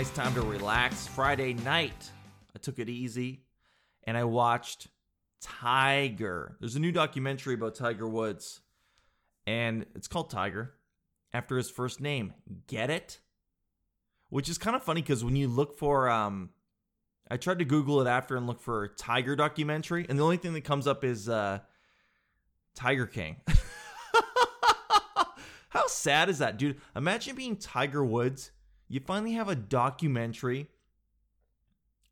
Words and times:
nice 0.00 0.10
time 0.12 0.32
to 0.32 0.40
relax. 0.40 1.06
Friday 1.08 1.52
night, 1.52 2.10
I 2.56 2.58
took 2.58 2.78
it 2.78 2.88
easy 2.88 3.42
and 4.04 4.16
I 4.16 4.24
watched 4.24 4.88
Tiger. 5.42 6.56
There's 6.58 6.74
a 6.74 6.80
new 6.80 6.90
documentary 6.90 7.52
about 7.52 7.74
Tiger 7.74 8.08
Woods, 8.08 8.62
and 9.46 9.84
it's 9.94 10.08
called 10.08 10.30
Tiger 10.30 10.72
after 11.34 11.58
his 11.58 11.68
first 11.68 12.00
name. 12.00 12.32
Get 12.66 12.88
it? 12.88 13.20
Which 14.30 14.48
is 14.48 14.56
kind 14.56 14.74
of 14.74 14.82
funny 14.82 15.02
because 15.02 15.22
when 15.22 15.36
you 15.36 15.48
look 15.48 15.76
for, 15.76 16.08
um, 16.08 16.48
I 17.30 17.36
tried 17.36 17.58
to 17.58 17.66
Google 17.66 18.00
it 18.00 18.08
after 18.08 18.38
and 18.38 18.46
look 18.46 18.62
for 18.62 18.88
Tiger 18.96 19.36
documentary, 19.36 20.06
and 20.08 20.18
the 20.18 20.24
only 20.24 20.38
thing 20.38 20.54
that 20.54 20.64
comes 20.64 20.86
up 20.86 21.04
is 21.04 21.28
uh, 21.28 21.58
Tiger 22.74 23.04
King. 23.04 23.36
How 25.68 25.86
sad 25.88 26.30
is 26.30 26.38
that, 26.38 26.56
dude? 26.56 26.80
Imagine 26.96 27.36
being 27.36 27.56
Tiger 27.56 28.02
Woods. 28.02 28.50
You 28.90 28.98
finally 28.98 29.34
have 29.34 29.48
a 29.48 29.54
documentary, 29.54 30.66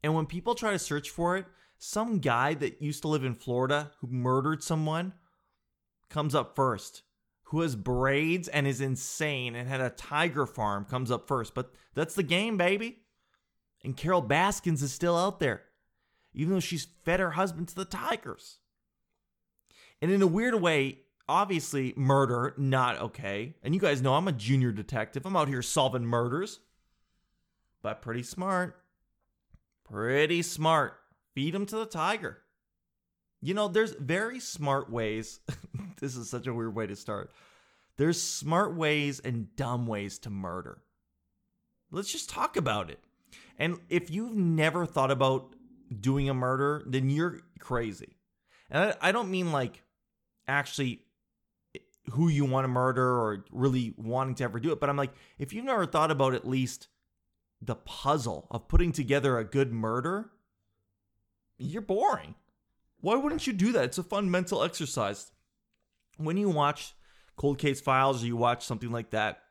and 0.04 0.14
when 0.14 0.26
people 0.26 0.54
try 0.54 0.70
to 0.70 0.78
search 0.78 1.10
for 1.10 1.36
it, 1.36 1.44
some 1.76 2.20
guy 2.20 2.54
that 2.54 2.80
used 2.80 3.02
to 3.02 3.08
live 3.08 3.24
in 3.24 3.34
Florida 3.34 3.90
who 4.00 4.06
murdered 4.06 4.62
someone 4.62 5.12
comes 6.08 6.36
up 6.36 6.54
first. 6.54 7.02
Who 7.46 7.62
has 7.62 7.74
braids 7.74 8.46
and 8.46 8.64
is 8.64 8.80
insane 8.80 9.56
and 9.56 9.68
had 9.68 9.80
a 9.80 9.90
tiger 9.90 10.46
farm 10.46 10.84
comes 10.84 11.10
up 11.10 11.26
first. 11.26 11.52
But 11.52 11.72
that's 11.94 12.14
the 12.14 12.22
game, 12.22 12.56
baby. 12.56 12.98
And 13.82 13.96
Carole 13.96 14.20
Baskins 14.20 14.80
is 14.82 14.92
still 14.92 15.16
out 15.16 15.40
there, 15.40 15.62
even 16.32 16.52
though 16.52 16.60
she's 16.60 16.86
fed 17.04 17.18
her 17.18 17.32
husband 17.32 17.68
to 17.68 17.74
the 17.74 17.84
tigers. 17.86 18.58
And 20.00 20.12
in 20.12 20.22
a 20.22 20.28
weird 20.28 20.54
way, 20.54 21.00
obviously, 21.28 21.92
murder, 21.96 22.54
not 22.56 23.00
okay. 23.00 23.56
And 23.64 23.74
you 23.74 23.80
guys 23.80 24.00
know 24.00 24.14
I'm 24.14 24.28
a 24.28 24.32
junior 24.32 24.70
detective. 24.70 25.26
I'm 25.26 25.36
out 25.36 25.48
here 25.48 25.62
solving 25.62 26.04
murders. 26.04 26.60
But 27.82 28.02
pretty 28.02 28.22
smart. 28.22 28.76
Pretty 29.84 30.42
smart. 30.42 30.94
Feed 31.34 31.54
him 31.54 31.66
to 31.66 31.76
the 31.76 31.86
tiger. 31.86 32.38
You 33.40 33.54
know, 33.54 33.68
there's 33.68 33.92
very 33.92 34.40
smart 34.40 34.90
ways. 34.90 35.40
this 36.00 36.16
is 36.16 36.28
such 36.28 36.46
a 36.46 36.54
weird 36.54 36.74
way 36.74 36.86
to 36.86 36.96
start. 36.96 37.30
There's 37.96 38.20
smart 38.20 38.74
ways 38.74 39.20
and 39.20 39.54
dumb 39.56 39.86
ways 39.86 40.18
to 40.20 40.30
murder. 40.30 40.82
Let's 41.90 42.12
just 42.12 42.28
talk 42.30 42.56
about 42.56 42.90
it. 42.90 43.00
And 43.58 43.78
if 43.88 44.10
you've 44.10 44.34
never 44.34 44.86
thought 44.86 45.10
about 45.10 45.54
doing 46.00 46.28
a 46.28 46.34
murder, 46.34 46.82
then 46.86 47.10
you're 47.10 47.40
crazy. 47.58 48.16
And 48.70 48.94
I, 49.00 49.08
I 49.08 49.12
don't 49.12 49.30
mean 49.30 49.52
like 49.52 49.82
actually 50.46 51.02
eh, 51.74 51.80
who 52.12 52.28
you 52.28 52.44
want 52.44 52.64
to 52.64 52.68
murder 52.68 53.04
or 53.04 53.44
really 53.50 53.94
wanting 53.96 54.34
to 54.36 54.44
ever 54.44 54.60
do 54.60 54.72
it, 54.72 54.80
but 54.80 54.88
I'm 54.88 54.96
like, 54.96 55.12
if 55.38 55.52
you've 55.52 55.64
never 55.64 55.86
thought 55.86 56.10
about 56.10 56.34
at 56.34 56.46
least 56.46 56.88
the 57.60 57.74
puzzle 57.74 58.46
of 58.50 58.68
putting 58.68 58.92
together 58.92 59.38
a 59.38 59.44
good 59.44 59.72
murder, 59.72 60.30
you're 61.58 61.82
boring. 61.82 62.34
Why 63.00 63.16
wouldn't 63.16 63.46
you 63.46 63.52
do 63.52 63.72
that? 63.72 63.84
It's 63.84 63.98
a 63.98 64.02
fun 64.02 64.30
mental 64.30 64.62
exercise. 64.62 65.30
When 66.16 66.36
you 66.36 66.48
watch 66.48 66.94
Cold 67.36 67.58
Case 67.58 67.80
Files 67.80 68.22
or 68.22 68.26
you 68.26 68.36
watch 68.36 68.64
something 68.64 68.90
like 68.90 69.10
that, 69.10 69.42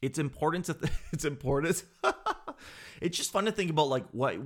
it's 0.00 0.18
important 0.18 0.66
to 0.66 0.74
th- 0.74 0.92
it's 1.12 1.24
important. 1.24 1.84
it's 3.00 3.16
just 3.16 3.32
fun 3.32 3.44
to 3.46 3.52
think 3.52 3.70
about 3.70 3.88
like 3.88 4.04
what 4.10 4.36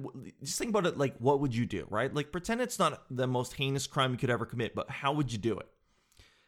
just 0.42 0.58
think 0.58 0.70
about 0.70 0.86
it 0.86 0.98
like 0.98 1.16
what 1.18 1.40
would 1.40 1.55
you 1.55 1.66
do, 1.66 1.86
right? 1.90 2.12
Like 2.12 2.33
pretend 2.33 2.61
it's 2.61 2.78
not 2.78 3.02
the 3.11 3.27
most 3.27 3.55
heinous 3.55 3.86
crime 3.86 4.12
you 4.12 4.18
could 4.18 4.30
ever 4.30 4.46
commit, 4.46 4.74
but 4.74 4.90
how 4.90 5.12
would 5.12 5.33
you 5.33 5.38
do 5.38 5.58
it? 5.58 5.68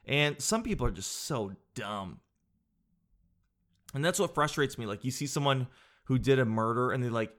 And 0.04 0.40
some 0.40 0.62
people 0.62 0.86
are 0.86 0.90
just 0.90 1.24
so 1.24 1.52
dumb. 1.74 2.20
And 3.94 4.04
that's 4.04 4.18
what 4.18 4.34
frustrates 4.34 4.78
me. 4.78 4.86
Like 4.86 5.04
you 5.04 5.10
see 5.10 5.26
someone 5.26 5.66
who 6.08 6.18
did 6.18 6.38
a 6.38 6.44
murder 6.44 6.90
and 6.90 7.04
they 7.04 7.10
like 7.10 7.32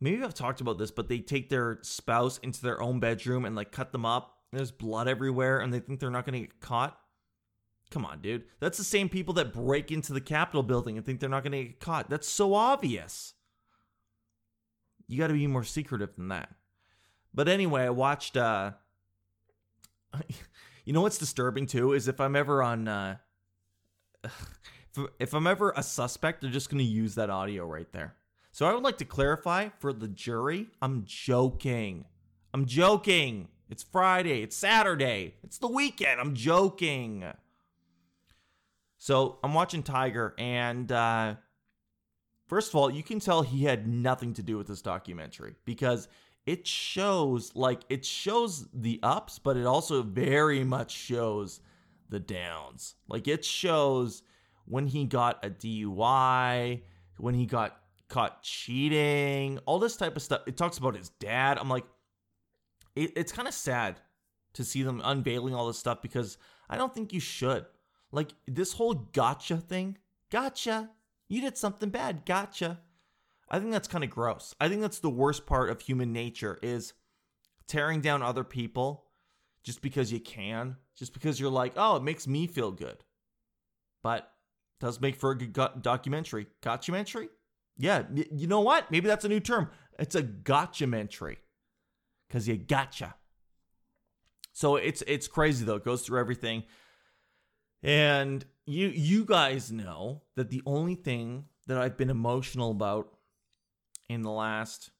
maybe 0.00 0.22
I've 0.22 0.34
talked 0.34 0.60
about 0.60 0.78
this, 0.78 0.90
but 0.90 1.08
they 1.08 1.18
take 1.18 1.48
their 1.48 1.78
spouse 1.82 2.38
into 2.38 2.62
their 2.62 2.80
own 2.80 3.00
bedroom 3.00 3.44
and 3.44 3.56
like 3.56 3.72
cut 3.72 3.90
them 3.90 4.06
up. 4.06 4.36
There's 4.52 4.70
blood 4.70 5.08
everywhere 5.08 5.60
and 5.60 5.72
they 5.72 5.80
think 5.80 5.98
they're 5.98 6.10
not 6.10 6.26
going 6.26 6.34
to 6.34 6.46
get 6.46 6.60
caught. 6.60 6.98
Come 7.90 8.04
on, 8.04 8.20
dude. 8.20 8.44
That's 8.60 8.78
the 8.78 8.84
same 8.84 9.08
people 9.08 9.34
that 9.34 9.52
break 9.52 9.90
into 9.90 10.12
the 10.12 10.20
Capitol 10.20 10.62
building 10.62 10.96
and 10.96 11.04
think 11.04 11.20
they're 11.20 11.28
not 11.28 11.42
going 11.42 11.52
to 11.52 11.64
get 11.64 11.80
caught. 11.80 12.08
That's 12.08 12.28
so 12.28 12.54
obvious. 12.54 13.34
You 15.08 15.18
got 15.18 15.26
to 15.28 15.34
be 15.34 15.46
more 15.46 15.64
secretive 15.64 16.14
than 16.16 16.28
that. 16.28 16.50
But 17.32 17.48
anyway, 17.48 17.84
I 17.84 17.90
watched 17.90 18.36
uh 18.36 18.72
you 20.84 20.92
know 20.92 21.00
what's 21.00 21.18
disturbing 21.18 21.66
too 21.66 21.94
is 21.94 22.08
if 22.08 22.20
I'm 22.20 22.36
ever 22.36 22.62
on 22.62 22.88
uh 22.88 23.16
if 25.18 25.34
I'm 25.34 25.46
ever 25.46 25.72
a 25.76 25.82
suspect, 25.82 26.40
they're 26.40 26.50
just 26.50 26.70
going 26.70 26.84
to 26.84 26.84
use 26.84 27.14
that 27.14 27.30
audio 27.30 27.66
right 27.66 27.90
there. 27.92 28.14
So 28.52 28.66
I 28.66 28.74
would 28.74 28.82
like 28.82 28.98
to 28.98 29.04
clarify 29.04 29.68
for 29.78 29.92
the 29.92 30.08
jury, 30.08 30.68
I'm 30.82 31.04
joking. 31.06 32.04
I'm 32.52 32.66
joking. 32.66 33.48
It's 33.70 33.84
Friday, 33.84 34.42
it's 34.42 34.56
Saturday, 34.56 35.34
it's 35.44 35.58
the 35.58 35.68
weekend. 35.68 36.20
I'm 36.20 36.34
joking. 36.34 37.24
So 38.98 39.38
I'm 39.44 39.54
watching 39.54 39.84
Tiger, 39.84 40.34
and 40.36 40.90
uh, 40.90 41.36
first 42.48 42.70
of 42.70 42.74
all, 42.74 42.90
you 42.90 43.04
can 43.04 43.20
tell 43.20 43.42
he 43.42 43.64
had 43.64 43.86
nothing 43.86 44.34
to 44.34 44.42
do 44.42 44.58
with 44.58 44.66
this 44.66 44.82
documentary 44.82 45.54
because 45.64 46.08
it 46.46 46.66
shows 46.66 47.54
like 47.54 47.82
it 47.88 48.04
shows 48.04 48.66
the 48.74 48.98
ups, 49.04 49.38
but 49.38 49.56
it 49.56 49.66
also 49.66 50.02
very 50.02 50.64
much 50.64 50.90
shows 50.90 51.60
the 52.08 52.20
downs. 52.20 52.96
Like 53.08 53.28
it 53.28 53.44
shows 53.44 54.22
when 54.66 54.86
he 54.86 55.04
got 55.04 55.44
a 55.44 55.50
DUI, 55.50 56.82
when 57.18 57.34
he 57.34 57.46
got 57.46 57.80
caught 58.08 58.42
cheating, 58.42 59.58
all 59.66 59.78
this 59.78 59.96
type 59.96 60.16
of 60.16 60.22
stuff. 60.22 60.42
It 60.46 60.56
talks 60.56 60.78
about 60.78 60.96
his 60.96 61.08
dad. 61.20 61.58
I'm 61.58 61.68
like, 61.68 61.84
it, 62.96 63.12
it's 63.16 63.32
kind 63.32 63.48
of 63.48 63.54
sad 63.54 64.00
to 64.54 64.64
see 64.64 64.82
them 64.82 65.00
unveiling 65.04 65.54
all 65.54 65.66
this 65.66 65.78
stuff 65.78 66.02
because 66.02 66.36
I 66.68 66.76
don't 66.76 66.94
think 66.94 67.12
you 67.12 67.20
should. 67.20 67.64
Like 68.12 68.32
this 68.46 68.72
whole 68.72 68.94
gotcha 68.94 69.56
thing, 69.56 69.98
gotcha. 70.30 70.90
You 71.28 71.40
did 71.40 71.56
something 71.56 71.90
bad, 71.90 72.26
gotcha. 72.26 72.80
I 73.48 73.58
think 73.58 73.72
that's 73.72 73.88
kind 73.88 74.04
of 74.04 74.10
gross. 74.10 74.54
I 74.60 74.68
think 74.68 74.80
that's 74.80 74.98
the 74.98 75.10
worst 75.10 75.46
part 75.46 75.70
of 75.70 75.80
human 75.80 76.12
nature 76.12 76.58
is 76.62 76.92
tearing 77.66 78.00
down 78.00 78.22
other 78.22 78.44
people 78.44 79.04
just 79.62 79.82
because 79.82 80.12
you 80.12 80.20
can, 80.20 80.76
just 80.96 81.12
because 81.12 81.38
you're 81.38 81.50
like, 81.50 81.72
oh, 81.76 81.96
it 81.96 82.02
makes 82.02 82.26
me 82.26 82.46
feel 82.46 82.70
good. 82.70 83.04
But 84.02 84.30
does 84.80 85.00
make 85.00 85.16
for 85.16 85.30
a 85.30 85.36
good 85.36 85.82
documentary. 85.82 86.46
Gotchamentary? 86.62 87.28
Yeah, 87.76 88.02
you 88.32 88.46
know 88.46 88.60
what? 88.60 88.90
Maybe 88.90 89.06
that's 89.06 89.24
a 89.24 89.28
new 89.28 89.40
term. 89.40 89.70
It's 89.98 90.14
a 90.14 90.22
gotchamentary 90.22 91.38
because 92.26 92.48
you 92.48 92.56
gotcha. 92.56 93.14
So 94.52 94.76
it's 94.76 95.02
it's 95.06 95.28
crazy 95.28 95.64
though. 95.64 95.76
It 95.76 95.84
goes 95.84 96.02
through 96.02 96.20
everything, 96.20 96.64
and 97.82 98.44
you 98.66 98.88
you 98.88 99.24
guys 99.24 99.70
know 99.70 100.22
that 100.36 100.50
the 100.50 100.62
only 100.66 100.94
thing 100.94 101.44
that 101.66 101.78
I've 101.78 101.96
been 101.96 102.10
emotional 102.10 102.70
about 102.70 103.08
in 104.08 104.22
the 104.22 104.30
last 104.30 104.90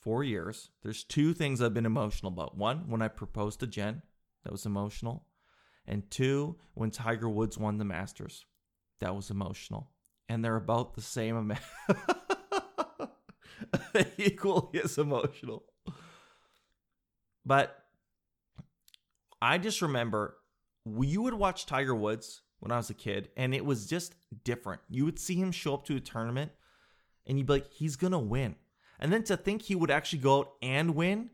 four 0.00 0.22
years, 0.22 0.70
there's 0.82 1.04
two 1.04 1.34
things 1.34 1.60
I've 1.60 1.74
been 1.74 1.86
emotional 1.86 2.32
about. 2.32 2.56
One, 2.56 2.88
when 2.88 3.02
I 3.02 3.08
proposed 3.08 3.60
to 3.60 3.66
Jen, 3.66 4.02
that 4.44 4.52
was 4.52 4.64
emotional, 4.66 5.26
and 5.86 6.10
two, 6.10 6.56
when 6.74 6.90
Tiger 6.90 7.28
Woods 7.28 7.58
won 7.58 7.78
the 7.78 7.84
Masters 7.84 8.46
that 9.02 9.14
was 9.14 9.30
emotional. 9.30 9.90
And 10.28 10.44
they're 10.44 10.56
about 10.56 10.94
the 10.94 11.02
same 11.02 11.36
amount. 11.36 11.60
equally 14.18 14.80
as 14.82 14.98
emotional. 14.98 15.64
But 17.44 17.76
I 19.40 19.58
just 19.58 19.82
remember 19.82 20.36
you 20.86 21.22
would 21.22 21.34
watch 21.34 21.66
Tiger 21.66 21.94
Woods 21.94 22.42
when 22.60 22.70
I 22.70 22.76
was 22.76 22.90
a 22.90 22.94
kid, 22.94 23.30
and 23.36 23.54
it 23.54 23.64
was 23.64 23.86
just 23.86 24.14
different. 24.44 24.80
You 24.88 25.04
would 25.04 25.18
see 25.18 25.34
him 25.34 25.50
show 25.50 25.74
up 25.74 25.84
to 25.86 25.96
a 25.96 26.00
tournament, 26.00 26.52
and 27.26 27.38
you'd 27.38 27.46
be 27.46 27.54
like, 27.54 27.72
he's 27.72 27.96
gonna 27.96 28.18
win. 28.18 28.54
And 29.00 29.12
then 29.12 29.24
to 29.24 29.36
think 29.36 29.62
he 29.62 29.74
would 29.74 29.90
actually 29.90 30.20
go 30.20 30.38
out 30.38 30.52
and 30.62 30.94
win, 30.94 31.30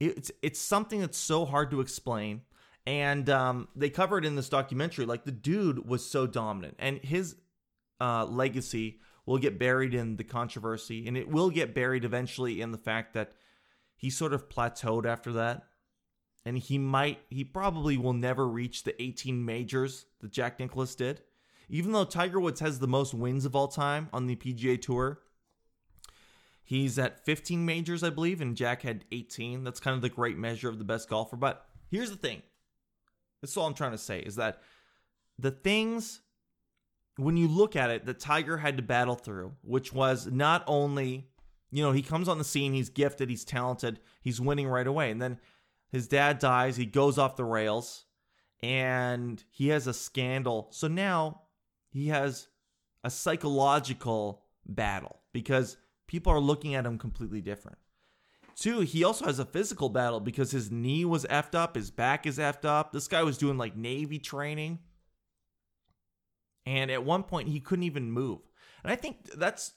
it's 0.00 0.32
it's 0.42 0.58
something 0.58 1.00
that's 1.00 1.18
so 1.18 1.44
hard 1.44 1.70
to 1.70 1.80
explain 1.80 2.42
and 2.86 3.28
um, 3.28 3.68
they 3.74 3.90
covered 3.90 4.24
in 4.24 4.36
this 4.36 4.48
documentary 4.48 5.04
like 5.06 5.24
the 5.24 5.32
dude 5.32 5.88
was 5.88 6.08
so 6.08 6.26
dominant 6.26 6.76
and 6.78 6.98
his 6.98 7.36
uh, 8.00 8.24
legacy 8.24 9.00
will 9.26 9.38
get 9.38 9.58
buried 9.58 9.92
in 9.92 10.16
the 10.16 10.24
controversy 10.24 11.06
and 11.06 11.16
it 11.16 11.28
will 11.28 11.50
get 11.50 11.74
buried 11.74 12.04
eventually 12.04 12.60
in 12.60 12.70
the 12.70 12.78
fact 12.78 13.14
that 13.14 13.32
he 13.96 14.08
sort 14.08 14.32
of 14.32 14.48
plateaued 14.48 15.04
after 15.04 15.32
that. 15.32 15.64
And 16.44 16.56
he 16.56 16.78
might 16.78 17.18
he 17.28 17.42
probably 17.42 17.96
will 17.96 18.12
never 18.12 18.46
reach 18.46 18.84
the 18.84 19.00
18 19.02 19.44
majors 19.44 20.06
that 20.20 20.30
jack 20.30 20.60
nicklaus 20.60 20.94
did. 20.94 21.22
Even 21.68 21.90
though 21.90 22.04
tiger 22.04 22.38
woods 22.38 22.60
has 22.60 22.78
the 22.78 22.86
most 22.86 23.12
wins 23.12 23.44
of 23.44 23.56
all 23.56 23.66
time 23.66 24.08
on 24.12 24.26
the 24.26 24.36
pga 24.36 24.80
tour 24.80 25.20
he's 26.62 26.98
at 26.98 27.24
15 27.24 27.64
majors 27.64 28.04
i 28.04 28.10
believe 28.10 28.40
and 28.40 28.56
jack 28.56 28.82
had 28.82 29.04
18 29.10 29.64
that's 29.64 29.80
kind 29.80 29.96
of 29.96 30.02
the 30.02 30.08
great 30.08 30.38
measure 30.38 30.68
of 30.68 30.78
the 30.78 30.84
best 30.84 31.08
golfer. 31.08 31.36
But 31.36 31.66
here's 31.90 32.10
the 32.10 32.16
thing 32.16 32.42
that's 33.40 33.56
all 33.56 33.66
I'm 33.66 33.74
trying 33.74 33.92
to 33.92 33.98
say 33.98 34.20
is 34.20 34.36
that 34.36 34.60
the 35.38 35.50
things 35.50 36.20
when 37.16 37.36
you 37.36 37.48
look 37.48 37.76
at 37.76 37.90
it, 37.90 38.06
that 38.06 38.20
Tiger 38.20 38.58
had 38.58 38.76
to 38.76 38.82
battle 38.82 39.14
through, 39.14 39.54
which 39.62 39.92
was 39.92 40.26
not 40.26 40.62
only, 40.66 41.28
you 41.70 41.82
know, 41.82 41.92
he 41.92 42.02
comes 42.02 42.28
on 42.28 42.38
the 42.38 42.44
scene, 42.44 42.74
he's 42.74 42.90
gifted, 42.90 43.30
he's 43.30 43.44
talented, 43.44 44.00
he's 44.20 44.40
winning 44.40 44.68
right 44.68 44.86
away. 44.86 45.10
And 45.10 45.20
then 45.20 45.38
his 45.90 46.08
dad 46.08 46.38
dies, 46.38 46.76
he 46.76 46.86
goes 46.86 47.16
off 47.16 47.36
the 47.36 47.44
rails, 47.44 48.04
and 48.62 49.42
he 49.50 49.68
has 49.68 49.86
a 49.86 49.94
scandal. 49.94 50.68
So 50.70 50.88
now 50.88 51.42
he 51.88 52.08
has 52.08 52.48
a 53.02 53.10
psychological 53.10 54.42
battle 54.66 55.20
because 55.32 55.78
people 56.06 56.32
are 56.32 56.40
looking 56.40 56.74
at 56.74 56.84
him 56.84 56.98
completely 56.98 57.40
different. 57.40 57.78
Two, 58.56 58.80
he 58.80 59.04
also 59.04 59.26
has 59.26 59.38
a 59.38 59.44
physical 59.44 59.90
battle 59.90 60.18
because 60.18 60.50
his 60.50 60.70
knee 60.70 61.04
was 61.04 61.26
effed 61.26 61.54
up, 61.54 61.76
his 61.76 61.90
back 61.90 62.26
is 62.26 62.38
effed 62.38 62.64
up. 62.64 62.90
This 62.90 63.06
guy 63.06 63.22
was 63.22 63.36
doing 63.36 63.58
like 63.58 63.76
Navy 63.76 64.18
training. 64.18 64.78
And 66.64 66.90
at 66.90 67.04
one 67.04 67.22
point, 67.22 67.48
he 67.48 67.60
couldn't 67.60 67.84
even 67.84 68.10
move. 68.10 68.40
And 68.82 68.90
I 68.90 68.96
think 68.96 69.30
that's 69.34 69.72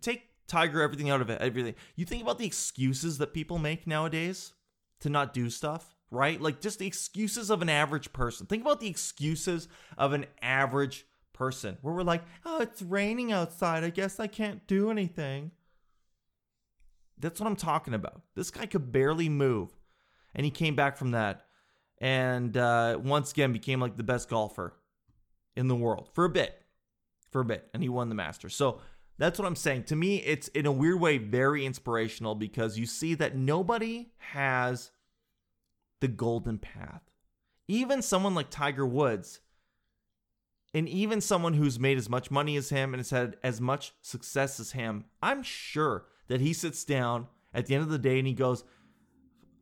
take 0.00 0.28
Tiger 0.48 0.82
everything 0.82 1.08
out 1.08 1.20
of 1.20 1.30
it, 1.30 1.40
everything. 1.40 1.76
You 1.94 2.04
think 2.04 2.22
about 2.22 2.38
the 2.38 2.46
excuses 2.46 3.18
that 3.18 3.32
people 3.32 3.58
make 3.58 3.86
nowadays 3.86 4.52
to 5.00 5.08
not 5.08 5.32
do 5.32 5.48
stuff, 5.48 5.94
right? 6.10 6.40
Like 6.40 6.60
just 6.60 6.80
the 6.80 6.86
excuses 6.86 7.48
of 7.48 7.62
an 7.62 7.68
average 7.68 8.12
person. 8.12 8.46
Think 8.46 8.62
about 8.62 8.80
the 8.80 8.88
excuses 8.88 9.68
of 9.96 10.12
an 10.12 10.26
average 10.42 11.06
person 11.32 11.78
where 11.80 11.94
we're 11.94 12.02
like, 12.02 12.24
oh, 12.44 12.60
it's 12.60 12.82
raining 12.82 13.32
outside. 13.32 13.84
I 13.84 13.90
guess 13.90 14.18
I 14.18 14.26
can't 14.26 14.66
do 14.66 14.90
anything. 14.90 15.52
That's 17.18 17.40
what 17.40 17.46
I'm 17.46 17.56
talking 17.56 17.94
about. 17.94 18.22
This 18.34 18.50
guy 18.50 18.66
could 18.66 18.92
barely 18.92 19.28
move. 19.28 19.70
And 20.34 20.44
he 20.44 20.50
came 20.50 20.74
back 20.74 20.96
from 20.96 21.12
that 21.12 21.46
and 21.98 22.56
uh, 22.56 22.98
once 23.02 23.32
again 23.32 23.52
became 23.52 23.80
like 23.80 23.96
the 23.96 24.02
best 24.02 24.28
golfer 24.28 24.74
in 25.56 25.68
the 25.68 25.76
world 25.76 26.08
for 26.12 26.24
a 26.24 26.28
bit, 26.28 26.60
for 27.30 27.40
a 27.40 27.44
bit, 27.44 27.68
and 27.72 27.82
he 27.82 27.88
won 27.88 28.08
the 28.08 28.14
Masters. 28.14 28.54
So 28.54 28.80
that's 29.18 29.38
what 29.38 29.46
I'm 29.46 29.56
saying. 29.56 29.84
To 29.84 29.96
me, 29.96 30.16
it's 30.16 30.48
in 30.48 30.66
a 30.66 30.72
weird 30.72 31.00
way 31.00 31.18
very 31.18 31.64
inspirational 31.64 32.34
because 32.34 32.78
you 32.78 32.86
see 32.86 33.14
that 33.14 33.36
nobody 33.36 34.10
has 34.18 34.90
the 36.00 36.08
golden 36.08 36.58
path. 36.58 37.02
Even 37.68 38.02
someone 38.02 38.34
like 38.34 38.50
Tiger 38.50 38.84
Woods, 38.84 39.40
and 40.74 40.88
even 40.88 41.20
someone 41.20 41.54
who's 41.54 41.78
made 41.78 41.96
as 41.96 42.10
much 42.10 42.30
money 42.30 42.56
as 42.56 42.68
him 42.68 42.92
and 42.92 42.98
has 42.98 43.10
had 43.10 43.36
as 43.44 43.60
much 43.60 43.92
success 44.02 44.58
as 44.58 44.72
him, 44.72 45.04
I'm 45.22 45.44
sure 45.44 46.06
that 46.28 46.40
he 46.40 46.52
sits 46.52 46.84
down 46.84 47.26
at 47.52 47.66
the 47.66 47.74
end 47.74 47.82
of 47.82 47.90
the 47.90 47.98
day 47.98 48.18
and 48.18 48.26
he 48.26 48.34
goes, 48.34 48.64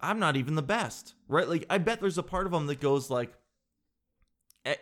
I'm 0.00 0.18
not 0.18 0.36
even 0.36 0.54
the 0.54 0.62
best, 0.62 1.14
right? 1.28 1.48
Like, 1.48 1.66
I 1.70 1.78
bet 1.78 2.00
there's 2.00 2.18
a 2.18 2.22
part 2.22 2.46
of 2.46 2.52
him 2.52 2.66
that 2.66 2.80
goes, 2.80 3.10
like, 3.10 3.32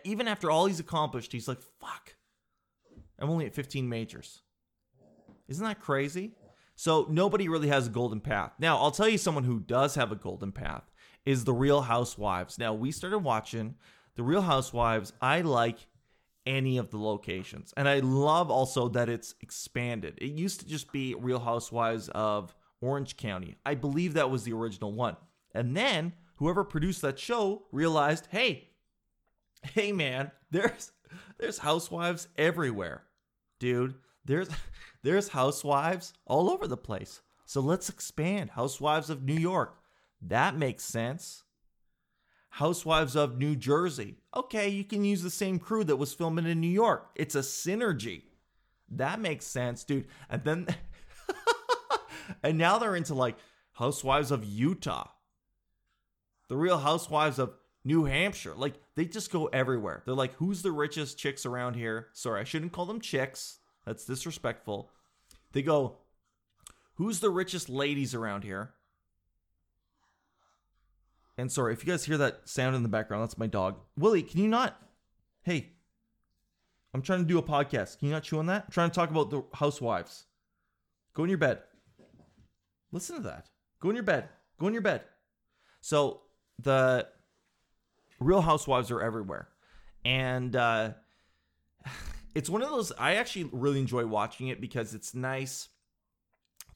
even 0.03 0.27
after 0.27 0.49
all 0.49 0.65
he's 0.65 0.79
accomplished, 0.79 1.31
he's 1.31 1.47
like, 1.47 1.61
fuck, 1.79 2.15
I'm 3.19 3.29
only 3.29 3.45
at 3.45 3.53
15 3.53 3.87
majors. 3.87 4.41
Isn't 5.47 5.65
that 5.65 5.79
crazy? 5.79 6.33
So 6.75 7.05
nobody 7.09 7.49
really 7.49 7.67
has 7.67 7.87
a 7.87 7.91
golden 7.91 8.19
path. 8.19 8.53
Now, 8.57 8.77
I'll 8.77 8.91
tell 8.91 9.07
you 9.07 9.17
someone 9.17 9.43
who 9.43 9.59
does 9.59 9.95
have 9.95 10.11
a 10.11 10.15
golden 10.15 10.51
path 10.51 10.89
is 11.25 11.43
the 11.43 11.53
Real 11.53 11.81
Housewives. 11.81 12.57
Now, 12.57 12.73
we 12.73 12.91
started 12.91 13.19
watching 13.19 13.75
the 14.15 14.23
Real 14.23 14.41
Housewives. 14.41 15.13
I 15.21 15.41
like 15.41 15.87
any 16.45 16.77
of 16.77 16.89
the 16.89 16.97
locations. 16.97 17.73
And 17.77 17.87
I 17.87 17.99
love 17.99 18.49
also 18.49 18.87
that 18.89 19.09
it's 19.09 19.35
expanded. 19.41 20.17
It 20.19 20.31
used 20.31 20.59
to 20.61 20.67
just 20.67 20.91
be 20.91 21.15
Real 21.15 21.39
Housewives 21.39 22.09
of 22.09 22.55
Orange 22.81 23.17
County. 23.17 23.57
I 23.65 23.75
believe 23.75 24.13
that 24.13 24.29
was 24.31 24.43
the 24.43 24.53
original 24.53 24.93
one. 24.93 25.17
And 25.53 25.75
then 25.75 26.13
whoever 26.35 26.63
produced 26.63 27.01
that 27.03 27.19
show 27.19 27.67
realized, 27.71 28.27
"Hey, 28.31 28.69
hey 29.63 29.91
man, 29.91 30.31
there's 30.51 30.91
there's 31.37 31.59
housewives 31.59 32.27
everywhere. 32.37 33.03
Dude, 33.59 33.95
there's 34.25 34.49
there's 35.03 35.29
housewives 35.29 36.13
all 36.25 36.49
over 36.49 36.67
the 36.67 36.77
place. 36.77 37.21
So 37.45 37.61
let's 37.61 37.89
expand. 37.89 38.51
Housewives 38.51 39.09
of 39.09 39.23
New 39.23 39.35
York. 39.35 39.77
That 40.21 40.57
makes 40.57 40.83
sense. 40.83 41.43
Housewives 42.51 43.15
of 43.15 43.37
New 43.37 43.55
Jersey. 43.55 44.17
Okay, 44.35 44.67
you 44.67 44.83
can 44.83 45.05
use 45.05 45.23
the 45.23 45.29
same 45.29 45.57
crew 45.57 45.85
that 45.85 45.95
was 45.95 46.13
filming 46.13 46.45
in 46.45 46.59
New 46.59 46.67
York. 46.67 47.09
It's 47.15 47.33
a 47.33 47.39
synergy. 47.39 48.23
That 48.89 49.21
makes 49.21 49.45
sense, 49.45 49.85
dude. 49.85 50.07
And 50.29 50.43
then 50.43 50.67
and 52.43 52.57
now 52.57 52.77
they're 52.77 52.95
into 52.95 53.15
like 53.15 53.37
Housewives 53.73 54.31
of 54.31 54.43
Utah. 54.43 55.07
The 56.49 56.57
real 56.57 56.79
Housewives 56.79 57.39
of 57.39 57.53
New 57.85 58.03
Hampshire. 58.03 58.53
Like 58.53 58.73
they 58.95 59.05
just 59.05 59.31
go 59.31 59.45
everywhere. 59.47 60.03
They're 60.05 60.13
like, 60.13 60.33
who's 60.33 60.61
the 60.61 60.73
richest 60.73 61.17
chicks 61.17 61.45
around 61.45 61.75
here? 61.75 62.09
Sorry, 62.11 62.41
I 62.41 62.43
shouldn't 62.43 62.73
call 62.73 62.85
them 62.85 62.99
chicks. 62.99 63.59
That's 63.85 64.05
disrespectful. 64.05 64.91
They 65.53 65.61
go, 65.61 65.99
who's 66.95 67.21
the 67.21 67.29
richest 67.29 67.69
ladies 67.69 68.13
around 68.13 68.43
here? 68.43 68.73
And 71.37 71.51
sorry, 71.51 71.73
if 71.73 71.85
you 71.85 71.91
guys 71.91 72.05
hear 72.05 72.17
that 72.17 72.41
sound 72.47 72.75
in 72.75 72.83
the 72.83 72.89
background, 72.89 73.23
that's 73.23 73.37
my 73.37 73.47
dog. 73.47 73.79
Willie, 73.97 74.23
can 74.23 74.41
you 74.41 74.47
not? 74.47 74.79
Hey, 75.43 75.71
I'm 76.93 77.01
trying 77.01 77.19
to 77.19 77.25
do 77.25 77.37
a 77.37 77.43
podcast. 77.43 77.99
Can 77.99 78.09
you 78.09 78.13
not 78.13 78.23
chew 78.23 78.39
on 78.39 78.47
that? 78.47 78.65
I'm 78.65 78.71
trying 78.71 78.89
to 78.89 78.95
talk 78.95 79.09
about 79.09 79.29
the 79.29 79.43
housewives. 79.53 80.25
Go 81.13 81.23
in 81.23 81.29
your 81.29 81.37
bed. 81.37 81.59
Listen 82.91 83.15
to 83.17 83.21
that. 83.23 83.49
Go 83.79 83.89
in 83.89 83.95
your 83.95 84.03
bed. 84.03 84.29
Go 84.59 84.67
in 84.67 84.73
your 84.73 84.81
bed. 84.81 85.01
So 85.79 86.21
the 86.59 87.07
Real 88.19 88.41
Housewives 88.41 88.91
are 88.91 89.01
everywhere, 89.01 89.47
and 90.05 90.55
uh, 90.55 90.91
it's 92.35 92.49
one 92.49 92.61
of 92.61 92.69
those. 92.69 92.91
I 92.99 93.15
actually 93.15 93.49
really 93.51 93.79
enjoy 93.79 94.05
watching 94.05 94.49
it 94.49 94.61
because 94.61 94.93
it's 94.93 95.15
nice 95.15 95.69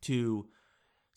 to. 0.02 0.48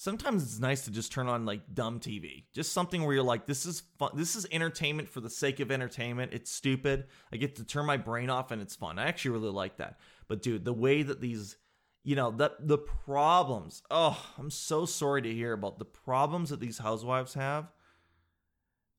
Sometimes 0.01 0.45
it's 0.45 0.61
nice 0.61 0.85
to 0.85 0.93
just 0.93 1.11
turn 1.11 1.27
on 1.27 1.45
like 1.45 1.75
dumb 1.75 1.99
TV, 1.99 2.45
just 2.53 2.73
something 2.73 3.03
where 3.03 3.15
you're 3.15 3.25
like, 3.25 3.47
"This 3.47 3.67
is 3.67 3.83
fun. 3.99 4.13
This 4.15 4.37
is 4.37 4.47
entertainment 4.53 5.09
for 5.09 5.21
the 5.21 5.29
sake 5.29 5.59
of 5.59 5.73
entertainment." 5.73 6.33
It's 6.33 6.53
stupid. 6.53 7.09
I 7.33 7.37
get 7.37 7.57
to 7.57 7.65
turn 7.65 7.85
my 7.85 7.97
brain 7.97 8.31
off, 8.31 8.53
and 8.53 8.63
it's 8.63 8.77
fun. 8.77 9.01
I 9.01 9.09
actually 9.09 9.33
really 9.33 9.51
like 9.51 9.79
that. 9.79 9.99
But 10.29 10.41
dude, 10.41 10.65
the 10.65 10.73
way 10.73 11.03
that 11.03 11.21
these 11.21 11.57
you 12.05 12.15
know 12.17 12.31
the 12.31 12.53
the 12.61 12.79
problems 12.79 13.83
oh 13.91 14.19
i'm 14.39 14.51
so 14.51 14.87
sorry 14.87 15.21
to 15.21 15.35
hear 15.35 15.53
about 15.53 15.79
the 15.79 15.85
problems 15.85 16.51
that 16.51 16.61
these 16.61 16.79
housewives 16.79 17.35
have 17.35 17.71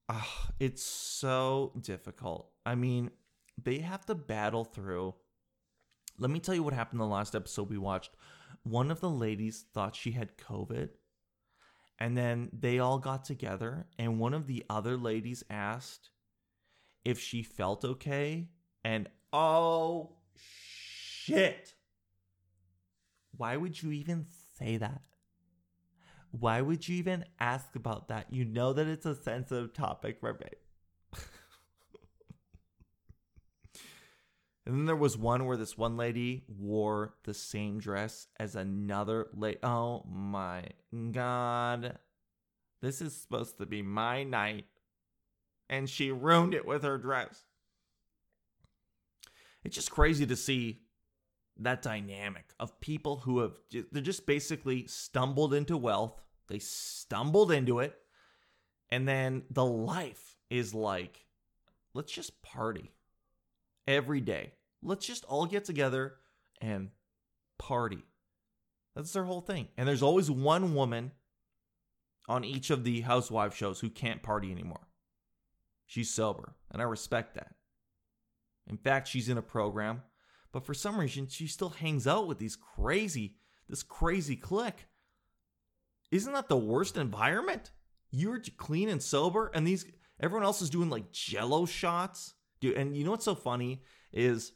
oh, 0.10 0.48
it's 0.60 0.84
so 0.84 1.72
difficult 1.82 2.52
i 2.66 2.76
mean 2.76 3.10
they 3.58 3.80
have 3.80 4.06
to 4.06 4.14
battle 4.14 4.64
through 4.64 5.16
let 6.20 6.30
me 6.30 6.40
tell 6.40 6.54
you 6.54 6.62
what 6.62 6.74
happened 6.74 7.02
in 7.02 7.08
the 7.08 7.16
last 7.16 7.36
episode 7.36 7.70
we 7.70 7.78
watched 7.78 8.12
one 8.64 8.92
of 8.92 9.00
the 9.00 9.10
ladies 9.10 9.66
thought 9.74 9.96
she 9.96 10.12
had 10.12 10.38
covid 10.38 10.90
and 12.00 12.18
then 12.18 12.50
they 12.54 12.80
all 12.80 13.00
got 13.00 13.26
together 13.26 13.88
and 13.98 14.20
one 14.20 14.34
of 14.34 14.48
the 14.48 14.64
other 14.70 14.98
ladies 14.98 15.44
asked 15.50 16.10
if 17.04 17.20
she 17.20 17.44
felt 17.44 17.84
okay 17.84 18.50
and 18.84 19.10
oh 19.34 20.16
shit 20.36 21.74
why 23.40 23.56
would 23.56 23.82
you 23.82 23.92
even 23.92 24.26
say 24.58 24.76
that? 24.78 25.02
Why 26.32 26.60
would 26.60 26.90
you 26.90 26.98
even 26.98 27.24
ask 27.40 27.74
about 27.74 28.10
that? 28.10 28.28
You 28.32 28.44
know 28.44 28.74
that 28.74 28.86
it's 28.86 29.06
a 29.06 29.16
sensitive 29.16 29.74
topic, 29.74 30.18
right? 30.22 30.58
And 34.70 34.78
then 34.78 34.86
there 34.86 34.96
was 34.96 35.18
one 35.18 35.48
where 35.48 35.58
this 35.58 35.80
one 35.80 35.98
lady 35.98 36.44
wore 36.48 37.16
the 37.24 37.34
same 37.34 37.80
dress 37.80 38.28
as 38.40 38.56
another 38.56 39.26
lady. 39.34 39.58
Oh 39.64 40.06
my 40.08 40.64
god. 41.12 41.98
This 42.80 43.02
is 43.02 43.16
supposed 43.16 43.58
to 43.58 43.66
be 43.66 43.82
my 43.82 44.24
night. 44.24 44.66
And 45.72 45.90
she 45.90 46.12
ruined 46.12 46.54
it 46.54 46.68
with 46.68 46.84
her 46.84 47.00
dress. 47.00 47.46
It's 49.64 49.76
just 49.76 49.90
crazy 49.90 50.28
to 50.28 50.36
see 50.36 50.82
that 51.58 51.82
dynamic 51.82 52.54
of 52.60 52.80
people 52.80 53.18
who 53.18 53.40
have 53.40 53.58
they're 53.92 54.04
just 54.04 54.28
basically 54.28 54.86
stumbled 54.86 55.54
into 55.54 55.76
wealth 55.78 56.22
they 56.48 56.60
stumbled 56.60 57.52
into 57.52 57.80
it 57.80 57.98
and 58.92 59.06
then 59.06 59.42
the 59.50 59.66
life 59.66 60.38
is 60.50 60.74
like 60.74 61.26
let's 61.94 62.14
just 62.14 62.42
party 62.42 62.94
every 63.88 64.22
day 64.22 64.54
let's 64.82 65.06
just 65.06 65.26
all 65.26 65.46
get 65.46 65.66
together 65.66 66.16
and 66.62 66.90
party. 67.58 68.04
That's 68.96 69.14
their 69.14 69.26
whole 69.26 69.42
thing. 69.42 69.68
And 69.78 69.88
there's 69.88 70.04
always 70.04 70.30
one 70.30 70.74
woman 70.74 71.12
on 72.28 72.44
each 72.44 72.70
of 72.70 72.84
the 72.84 73.02
housewife 73.02 73.56
shows 73.56 73.80
who 73.80 73.90
can't 73.90 74.24
party 74.24 74.52
anymore. 74.52 74.88
She's 75.86 76.14
sober 76.14 76.56
and 76.72 76.82
i 76.82 76.86
respect 76.86 77.36
that. 77.36 77.56
In 78.68 78.78
fact 78.78 79.08
she's 79.08 79.30
in 79.30 79.38
a 79.38 79.42
program 79.42 80.04
but 80.52 80.66
for 80.66 80.74
some 80.74 81.00
reason 81.00 81.28
she 81.28 81.48
still 81.48 81.70
hangs 81.70 82.08
out 82.08 82.28
with 82.28 82.38
these 82.38 82.56
crazy 82.56 83.36
this 83.68 83.84
crazy 83.84 84.36
clique. 84.36 84.88
Isn't 86.12 86.34
that 86.34 86.50
the 86.50 86.58
worst 86.58 86.98
environment? 86.98 87.72
You're 88.12 88.42
clean 88.58 88.90
and 88.90 89.02
sober 89.02 89.52
and 89.54 89.66
these 89.66 89.86
everyone 90.20 90.46
else 90.46 90.62
is 90.62 90.70
doing 90.70 90.90
like 90.90 91.12
jello 91.12 91.66
shots. 91.66 92.36
Dude 92.62 92.78
and 92.78 92.96
you 92.96 93.04
know 93.04 93.12
what's 93.12 93.26
so 93.26 93.36
funny 93.36 93.82
is 94.14 94.54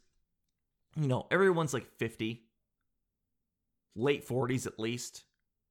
you 0.95 1.07
know, 1.07 1.27
everyone's 1.31 1.73
like 1.73 1.87
50, 1.97 2.43
late 3.95 4.27
40s 4.27 4.67
at 4.67 4.79
least. 4.79 5.23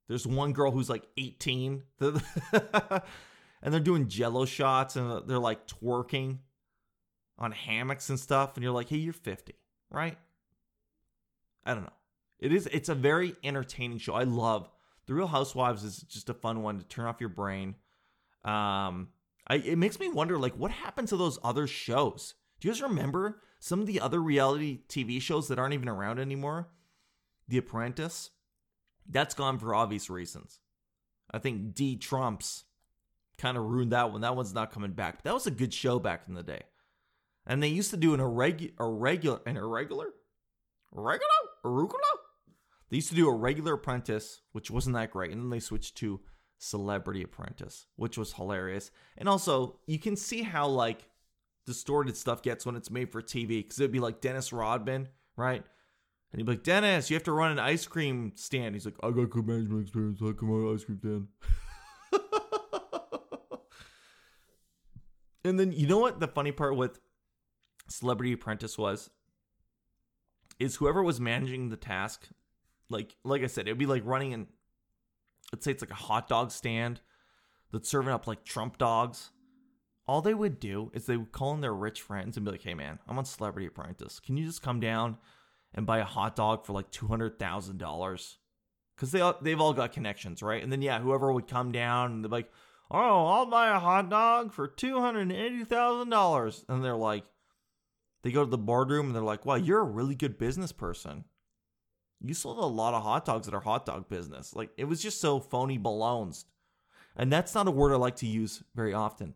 There's 0.09 0.27
one 0.27 0.53
girl 0.53 0.71
who's 0.71 0.91
like 0.91 1.05
18. 1.17 1.83
and 2.01 2.23
they're 3.63 3.81
doing 3.81 4.09
jello 4.09 4.45
shots 4.45 4.97
and 4.97 5.27
they're 5.29 5.39
like 5.39 5.67
twerking 5.67 6.39
on 7.39 7.53
hammocks 7.53 8.11
and 8.11 8.19
stuff. 8.19 8.57
And 8.57 8.65
you're 8.65 8.73
like, 8.73 8.89
hey, 8.89 8.97
you're 8.97 9.13
50, 9.13 9.55
right? 9.91 10.19
I 11.65 11.75
don't 11.75 11.85
know. 11.85 11.93
It 12.39 12.53
is, 12.53 12.69
it's 12.73 12.89
a 12.89 12.95
very 12.95 13.37
entertaining 13.45 13.99
show. 13.99 14.15
I 14.15 14.25
love 14.25 14.69
The 15.07 15.15
Real 15.15 15.29
Housewives 15.29 15.85
is 15.85 15.99
just 15.99 16.29
a 16.29 16.35
fun 16.35 16.63
one 16.63 16.79
to 16.79 16.85
turn 16.85 17.07
off 17.07 17.21
your 17.21 17.29
brain. 17.29 17.77
Um, 18.45 19.09
I, 19.47 19.57
it 19.65 19.79
makes 19.79 20.01
me 20.01 20.09
wonder, 20.09 20.39
like, 20.39 20.55
what 20.55 20.73
happened 20.73 21.09
to 21.09 21.17
those 21.17 21.39
other 21.45 21.69
shows? 21.69 22.35
Do 22.61 22.67
you 22.67 22.75
guys 22.75 22.83
remember 22.83 23.41
some 23.63 23.81
of 23.81 23.87
the 23.87 24.01
other 24.01 24.21
reality 24.21 24.81
TV 24.89 25.23
shows 25.23 25.47
that 25.47 25.57
aren't 25.57 25.73
even 25.73 25.89
around 25.89 26.19
anymore? 26.19 26.69
The 27.47 27.59
Apprentice, 27.59 28.31
that's 29.09 29.37
gone 29.37 29.57
for 29.57 29.73
obvious 29.73 30.11
reasons. 30.11 30.59
I 31.31 31.39
think 31.39 31.73
D 31.73 31.97
Trumps 31.97 32.65
kind 33.39 33.57
of 33.57 33.63
ruined 33.63 33.93
that 33.93 34.11
one. 34.11 34.23
That 34.23 34.35
one's 34.35 34.53
not 34.53 34.73
coming 34.73 34.91
back. 34.91 35.19
But 35.19 35.25
that 35.25 35.35
was 35.35 35.47
a 35.47 35.53
good 35.53 35.73
show 35.73 36.01
back 36.01 36.25
in 36.27 36.35
the 36.35 36.43
day. 36.43 36.63
And 37.47 37.63
they 37.63 37.69
used 37.69 37.93
to 37.93 37.97
do 37.97 38.15
an 38.15 38.21
irregular, 38.21 38.73
irregular, 38.81 39.41
an 39.47 39.57
irregular, 39.57 40.09
regular, 40.91 41.29
arugula. 41.65 42.19
They 42.91 42.97
used 42.97 43.11
to 43.11 43.15
do 43.15 43.29
a 43.29 43.37
regular 43.37 43.75
apprentice, 43.75 44.41
which 44.51 44.73
wasn't 44.73 44.97
that 44.97 45.13
great, 45.13 45.31
and 45.31 45.41
then 45.41 45.51
they 45.51 45.61
switched 45.61 45.97
to 45.99 46.21
Celebrity 46.59 47.23
Apprentice, 47.23 47.87
which 47.95 48.19
was 48.19 48.33
hilarious. 48.33 48.91
And 49.17 49.29
also, 49.29 49.79
you 49.87 50.01
can 50.01 50.17
see 50.17 50.43
how 50.43 50.67
like 50.67 51.07
distorted 51.67 52.17
stuff 52.17 52.43
gets 52.43 52.67
when 52.67 52.77
it's 52.77 52.91
made 52.91 53.11
for 53.11 53.23
TV, 53.23 53.63
because 53.63 53.79
it'd 53.81 53.93
be 53.93 54.01
like 54.01 54.21
Dennis 54.21 54.53
Rodman, 54.53 55.09
right? 55.37 55.65
And 56.33 56.39
he'd 56.39 56.47
be 56.47 56.53
like, 56.53 56.63
Dennis, 56.63 57.11
you 57.11 57.15
have 57.15 57.25
to 57.25 57.33
run 57.33 57.53
an 57.53 57.59
ice 57.59 57.87
cream 57.87 58.33
stand. 58.35 58.75
He's 58.75 58.87
like, 58.87 58.97
I 59.03 59.11
got 59.11 59.31
good 59.31 59.47
management 59.47 59.83
experience. 59.83 60.21
I 60.23 60.33
can 60.33 60.49
run 60.49 60.67
an 60.67 60.75
ice 60.75 60.85
cream 60.85 60.99
stand. 60.99 61.29
and 65.45 65.61
then 65.61 65.73
you 65.73 65.87
know 65.87 65.99
what 65.99 66.21
the 66.21 66.29
funny 66.29 66.53
part 66.53 66.77
with 66.77 67.01
Celebrity 67.89 68.33
Apprentice 68.33 68.79
was? 68.79 69.11
Is 70.59 70.77
whoever 70.77 71.03
was 71.03 71.21
managing 71.21 71.69
the 71.71 71.77
task, 71.77 72.29
like 72.89 73.17
like 73.25 73.43
I 73.43 73.47
said, 73.47 73.67
it'd 73.67 73.79
be 73.79 73.87
like 73.87 74.03
running 74.05 74.33
an 74.33 74.47
let's 75.53 75.65
say 75.65 75.71
it's 75.71 75.83
like 75.83 75.91
a 75.91 75.95
hot 75.95 76.29
dog 76.29 76.51
stand 76.51 77.01
that's 77.73 77.89
serving 77.89 78.13
up 78.13 78.27
like 78.27 78.45
Trump 78.45 78.79
dogs. 78.79 79.31
All 80.07 80.21
they 80.21 80.35
would 80.35 80.59
do 80.59 80.91
is 80.95 81.07
they 81.07 81.17
would 81.17 81.33
call 81.33 81.55
in 81.55 81.61
their 81.61 81.75
rich 81.75 82.03
friends 82.03 82.37
and 82.37 82.45
be 82.45 82.53
like, 82.53 82.63
"Hey 82.63 82.75
man, 82.75 82.99
I'm 83.07 83.19
on 83.19 83.25
Celebrity 83.25 83.67
Apprentice. 83.67 84.21
Can 84.21 84.37
you 84.37 84.45
just 84.45 84.63
come 84.63 84.81
down 84.81 85.19
and 85.75 85.87
buy 85.87 85.99
a 85.99 86.05
hot 86.05 86.37
dog 86.37 86.67
for 86.67 86.73
like 86.73 86.91
two 86.91 87.07
hundred 87.07 87.39
thousand 87.39 87.79
dollars?" 87.79 88.39
Because 88.97 89.13
they, 89.13 89.33
they've 89.41 89.61
all 89.61 89.73
got 89.73 89.93
connections, 89.93 90.43
right? 90.43 90.63
And 90.63 90.71
then 90.71 90.83
yeah, 90.83 91.01
whoever 91.01 91.33
would 91.33 91.49
come 91.49 91.73
down 91.73 92.13
and 92.13 92.25
they're 92.25 92.31
like, 92.31 92.51
"Oh, 92.91 93.27
I'll 93.27 93.47
buy 93.47 93.69
a 93.69 93.79
hot 93.79 94.11
dog 94.11 94.53
for 94.53 94.67
two 94.67 95.01
hundred 95.01 95.31
eighty 95.33 95.65
thousand 95.65 96.11
dollars," 96.11 96.65
and 96.69 96.85
they're 96.85 96.97
like, 96.97 97.25
they 98.23 98.31
go 98.33 98.45
to 98.45 98.51
the 98.51 98.59
boardroom 98.59 99.07
and 99.07 99.15
they're 99.15 99.23
like, 99.23 99.47
"Wow, 99.47 99.55
you're 99.55 99.81
a 99.81 99.85
really 99.85 100.15
good 100.15 100.39
business 100.39 100.73
person." 100.73 101.25
You 102.21 102.35
sold 102.35 102.59
a 102.59 102.67
lot 102.67 102.95
of 102.95 103.03
hot 103.03 103.25
dogs 103.25 103.49
at 103.49 103.55
our 103.55 103.61
hot 103.61 103.87
dog 103.87 104.09
business. 104.09 104.55
Like 104.55 104.71
it 104.77 104.85
was 104.85 105.03
just 105.03 105.21
so 105.21 105.41
phony 105.41 105.79
ballones. 105.79 106.45
And 107.17 107.33
that's 107.33 107.55
not 107.55 107.69
a 107.69 107.73
word 107.73 107.93
I 107.93 107.97
like 107.97 108.17
to 108.17 108.27
use 108.27 108.63
very 108.75 108.95
often. 108.95 109.35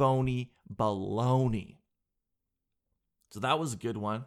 Phony 0.00 0.50
baloney. 0.74 1.76
So 3.32 3.40
that 3.40 3.58
was 3.58 3.74
a 3.74 3.76
good 3.76 3.98
one. 3.98 4.24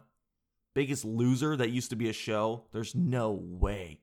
Biggest 0.72 1.04
Loser, 1.04 1.56
that 1.56 1.70
used 1.70 1.90
to 1.90 1.96
be 1.96 2.08
a 2.08 2.12
show. 2.12 2.66
There's 2.70 2.94
no 2.94 3.32
way. 3.32 3.98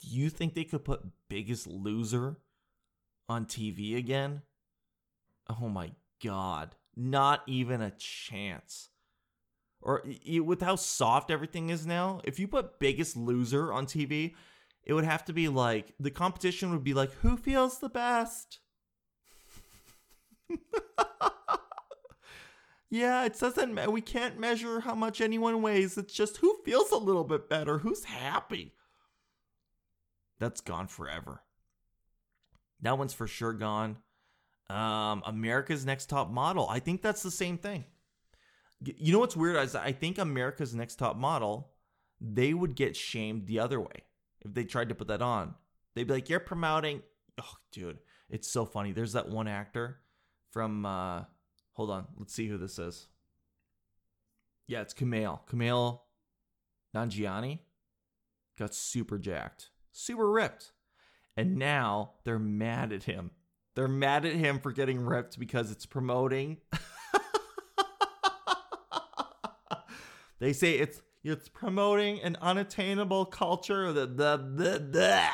Do 0.00 0.08
you 0.08 0.30
think 0.30 0.54
they 0.54 0.64
could 0.64 0.86
put 0.86 1.02
Biggest 1.28 1.66
Loser 1.66 2.38
on 3.28 3.44
TV 3.44 3.94
again? 3.94 4.40
Oh 5.60 5.68
my 5.68 5.90
God. 6.24 6.74
Not 6.96 7.42
even 7.46 7.82
a 7.82 7.90
chance 7.90 8.88
or 9.82 10.02
with 10.42 10.62
how 10.62 10.76
soft 10.76 11.30
everything 11.30 11.68
is 11.68 11.86
now, 11.86 12.20
if 12.24 12.38
you 12.38 12.48
put 12.48 12.78
Biggest 12.78 13.18
Loser 13.18 13.70
on 13.70 13.84
TV, 13.84 14.34
it 14.84 14.94
would 14.94 15.04
have 15.04 15.24
to 15.26 15.34
be 15.34 15.48
like 15.48 15.92
the 16.00 16.10
competition 16.10 16.70
would 16.70 16.84
be 16.84 16.94
like 16.94 17.12
who 17.16 17.36
feels 17.36 17.78
the 17.78 17.88
best. 17.90 18.60
yeah, 22.90 23.24
it 23.24 23.38
doesn't. 23.38 23.92
We 23.92 24.00
can't 24.00 24.38
measure 24.38 24.80
how 24.80 24.94
much 24.94 25.20
anyone 25.20 25.62
weighs. 25.62 25.96
It's 25.96 26.12
just 26.12 26.38
who 26.38 26.58
feels 26.64 26.90
a 26.90 26.96
little 26.96 27.24
bit 27.24 27.48
better, 27.48 27.78
who's 27.78 28.04
happy. 28.04 28.74
That's 30.38 30.60
gone 30.60 30.88
forever. 30.88 31.42
That 32.82 32.98
one's 32.98 33.12
for 33.12 33.26
sure 33.26 33.52
gone. 33.52 33.98
Um, 34.70 35.22
America's 35.26 35.84
Next 35.84 36.06
Top 36.06 36.30
Model. 36.30 36.68
I 36.68 36.78
think 36.78 37.02
that's 37.02 37.22
the 37.22 37.30
same 37.30 37.58
thing. 37.58 37.84
You 38.82 39.12
know 39.12 39.18
what's 39.18 39.36
weird 39.36 39.56
is 39.56 39.74
I 39.74 39.92
think 39.92 40.18
America's 40.18 40.74
Next 40.74 40.96
Top 40.96 41.16
Model, 41.16 41.72
they 42.20 42.54
would 42.54 42.74
get 42.74 42.96
shamed 42.96 43.46
the 43.46 43.58
other 43.58 43.80
way 43.80 44.04
if 44.40 44.54
they 44.54 44.64
tried 44.64 44.88
to 44.88 44.94
put 44.94 45.08
that 45.08 45.20
on. 45.20 45.54
They'd 45.94 46.06
be 46.06 46.14
like, 46.14 46.28
"You're 46.28 46.40
promoting." 46.40 47.02
Oh, 47.40 47.54
dude, 47.72 47.98
it's 48.30 48.50
so 48.50 48.64
funny. 48.64 48.92
There's 48.92 49.12
that 49.12 49.28
one 49.28 49.48
actor 49.48 50.00
from. 50.50 50.86
uh 50.86 51.24
Hold 51.74 51.90
on, 51.90 52.06
let's 52.18 52.34
see 52.34 52.48
who 52.48 52.58
this 52.58 52.78
is. 52.78 53.06
Yeah, 54.66 54.82
it's 54.82 54.92
Kumail. 54.92 55.40
Kumail 55.48 56.00
Nanjiani 56.94 57.60
got 58.58 58.74
super 58.74 59.18
jacked, 59.18 59.70
super 59.92 60.30
ripped, 60.30 60.72
and 61.36 61.56
now 61.56 62.12
they're 62.24 62.38
mad 62.38 62.92
at 62.92 63.04
him. 63.04 63.30
They're 63.76 63.88
mad 63.88 64.26
at 64.26 64.34
him 64.34 64.58
for 64.58 64.72
getting 64.72 65.00
ripped 65.00 65.38
because 65.38 65.70
it's 65.70 65.86
promoting. 65.86 66.58
They 70.40 70.54
say 70.54 70.72
it's 70.72 71.02
it's 71.22 71.48
promoting 71.48 72.20
an 72.22 72.36
unattainable 72.40 73.26
culture. 73.26 73.92
The 73.92 74.06
the 74.06 74.88
the. 74.90 75.28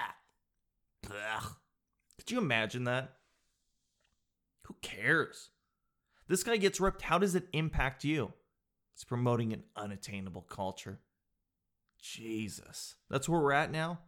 Could 2.19 2.31
you 2.31 2.39
imagine 2.39 2.85
that? 2.85 3.16
Who 4.67 4.75
cares? 4.83 5.51
This 6.29 6.43
guy 6.43 6.57
gets 6.57 6.81
ripped. 6.81 7.03
How 7.03 7.19
does 7.19 7.35
it 7.35 7.49
impact 7.53 8.05
you? 8.05 8.33
It's 8.95 9.05
promoting 9.05 9.53
an 9.53 9.63
unattainable 9.77 10.43
culture. 10.43 11.01
Jesus. 12.01 12.97
That's 13.11 13.29
where 13.29 13.41
we're 13.41 13.53
at 13.53 13.71
now. 13.71 14.01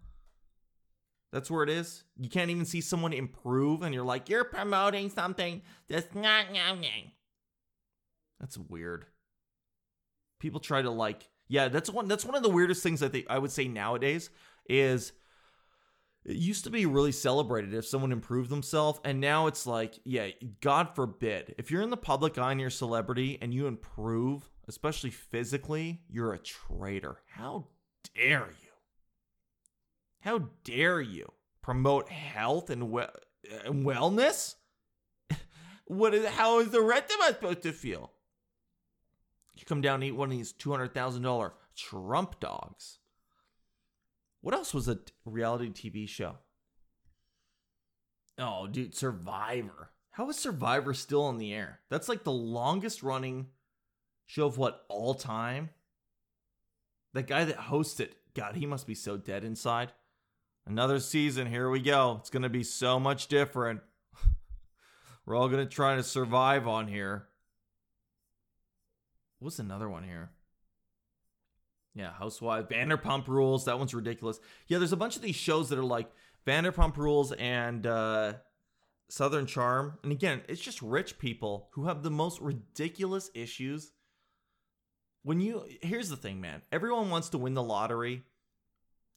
That's 1.33 1.51
where 1.51 1.63
it 1.63 1.69
is. 1.69 2.05
You 2.17 2.29
can't 2.31 2.51
even 2.51 2.65
see 2.65 2.81
someone 2.81 3.13
improve, 3.13 3.83
and 3.83 3.95
you're 3.95 4.05
like, 4.05 4.29
you're 4.29 4.45
promoting 4.45 5.11
something 5.11 5.61
that's 5.89 6.15
not. 6.15 6.47
That's 8.41 8.57
weird 8.57 9.07
people 10.39 10.61
try 10.61 10.83
to 10.83 10.91
like 10.91 11.29
yeah 11.49 11.69
that's 11.69 11.91
one 11.91 12.09
that's 12.09 12.25
one 12.25 12.35
of 12.35 12.43
the 12.43 12.49
weirdest 12.49 12.83
things 12.83 13.03
i 13.03 13.09
think 13.09 13.27
i 13.29 13.39
would 13.39 13.51
say 13.51 13.67
nowadays 13.67 14.31
is 14.69 15.13
it 16.29 16.37
used 16.37 16.65
to 16.65 16.71
be 16.71 16.85
really 16.87 17.13
celebrated 17.13 17.73
if 17.73 17.87
someone 17.87 18.13
improved 18.13 18.51
themselves 18.51 19.01
and 19.05 19.21
now 19.21 19.47
it's 19.47 19.67
like 19.67 19.99
yeah 20.05 20.29
god 20.61 20.95
forbid. 20.95 21.55
If 21.59 21.71
you're 21.71 21.83
in 21.83 21.91
the 21.91 21.97
public 21.97 22.39
eye 22.39 22.51
and 22.53 22.61
you're 22.61 22.69
a 22.69 22.73
celebrity 22.73 23.39
and 23.41 23.53
you 23.55 23.67
improve 23.67 24.51
especially 24.69 25.11
physically 25.11 26.03
you're 26.11 26.35
a 26.35 26.39
traitor. 26.39 27.19
How 27.27 27.69
dare 28.15 28.49
you? 28.63 28.69
How 30.21 30.49
dare 30.65 31.01
you 31.01 31.33
promote 31.63 32.09
health 32.11 32.71
and, 32.71 32.91
we- 32.91 33.03
and 33.65 33.85
wellness? 33.85 34.55
What 35.87 36.13
is 36.13 36.27
how 36.27 36.61
is 36.61 36.69
the 36.69 36.83
rest 36.83 37.11
of 37.15 37.21
us 37.23 37.29
supposed 37.29 37.63
to 37.63 37.73
feel? 37.73 38.13
You 39.57 39.65
come 39.65 39.81
down 39.81 39.97
and 39.97 40.05
eat 40.05 40.13
one 40.13 40.31
of 40.31 40.37
these 40.37 40.53
$200,000 40.53 41.53
Trump 41.75 42.39
dogs. 42.41 42.99
What 44.41 44.55
else 44.55 44.73
was 44.73 44.89
a 44.89 44.99
reality 45.25 45.71
TV 45.71 46.09
show? 46.09 46.37
Oh, 48.39 48.67
dude, 48.67 48.95
Survivor. 48.95 49.91
How 50.13 50.29
is 50.31 50.37
Survivor 50.37 50.95
still 50.95 51.25
on 51.25 51.39
the 51.39 51.53
air? 51.53 51.81
That's 51.91 52.09
like 52.09 52.25
the 52.25 52.33
longest 52.33 53.03
running 53.03 53.47
show 54.27 54.47
of 54.47 54.59
what, 54.59 54.85
all 54.89 55.15
time? 55.15 55.71
The 57.15 57.23
guy 57.23 57.45
that 57.45 57.57
hosts 57.57 57.99
it, 58.01 58.17
God, 58.35 58.55
he 58.55 58.67
must 58.67 58.87
be 58.87 58.95
so 58.95 59.17
dead 59.17 59.43
inside. 59.43 59.93
Another 60.67 61.01
season, 61.01 61.47
here 61.47 61.71
we 61.71 61.81
go. 61.81 62.19
It's 62.21 62.31
going 62.31 62.43
to 62.43 62.49
be 62.49 62.63
so 62.63 63.01
much 63.01 63.27
different. 63.27 63.81
We're 65.27 65.35
all 65.35 65.49
going 65.49 65.67
to 65.67 65.75
try 65.75 65.97
to 65.97 66.03
survive 66.03 66.69
on 66.69 66.89
here. 66.89 67.27
What's 69.41 69.59
another 69.59 69.89
one 69.89 70.05
here? 70.05 70.31
Yeah, 71.99 72.13
Housewives, 72.13 72.69
Vanderpump 72.69 73.27
Rules. 73.27 73.65
That 73.65 73.79
one's 73.79 73.93
ridiculous. 73.93 74.39
Yeah, 74.69 74.79
there's 74.79 74.93
a 74.93 74.97
bunch 74.97 75.17
of 75.17 75.23
these 75.23 75.35
shows 75.35 75.69
that 75.71 75.79
are 75.81 75.85
like 75.85 76.09
Vanderpump 76.47 76.97
Rules 76.97 77.33
and 77.33 77.85
uh, 77.87 78.35
Southern 79.09 79.47
Charm. 79.47 79.99
And 80.05 80.13
again, 80.13 80.43
it's 80.49 80.61
just 80.61 80.81
rich 80.81 81.19
people 81.19 81.69
who 81.73 81.87
have 81.87 82.05
the 82.05 82.11
most 82.11 82.41
ridiculous 82.41 83.31
issues. 83.35 83.91
when 85.23 85.41
you 85.41 85.65
here's 85.83 86.09
the 86.09 86.17
thing, 86.17 86.41
man. 86.41 86.63
Everyone 86.71 87.11
wants 87.11 87.31
to 87.31 87.39
win 87.39 87.55
the 87.55 87.63
lottery 87.63 88.23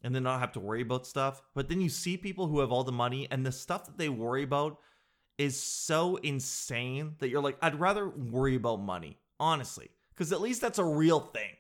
and 0.02 0.16
then 0.16 0.24
not 0.24 0.40
have 0.40 0.54
to 0.54 0.60
worry 0.60 0.82
about 0.82 1.06
stuff. 1.06 1.42
But 1.54 1.70
then 1.70 1.82
you 1.82 1.90
see 1.90 2.18
people 2.18 2.48
who 2.48 2.62
have 2.62 2.72
all 2.72 2.84
the 2.84 2.92
money 2.92 3.28
and 3.30 3.46
the 3.46 3.52
stuff 3.52 3.86
that 3.86 3.98
they 4.00 4.10
worry 4.10 4.44
about 4.44 4.80
is 5.38 5.62
so 5.62 6.16
insane 6.18 7.16
that 7.20 7.30
you're 7.30 7.42
like, 7.42 7.58
I'd 7.62 7.80
rather 7.80 8.10
worry 8.10 8.56
about 8.56 8.82
money, 8.82 9.20
honestly, 9.40 9.90
because 10.10 10.32
at 10.32 10.42
least 10.42 10.62
that's 10.62 10.80
a 10.80 10.84
real 10.84 11.20
thing. 11.20 11.52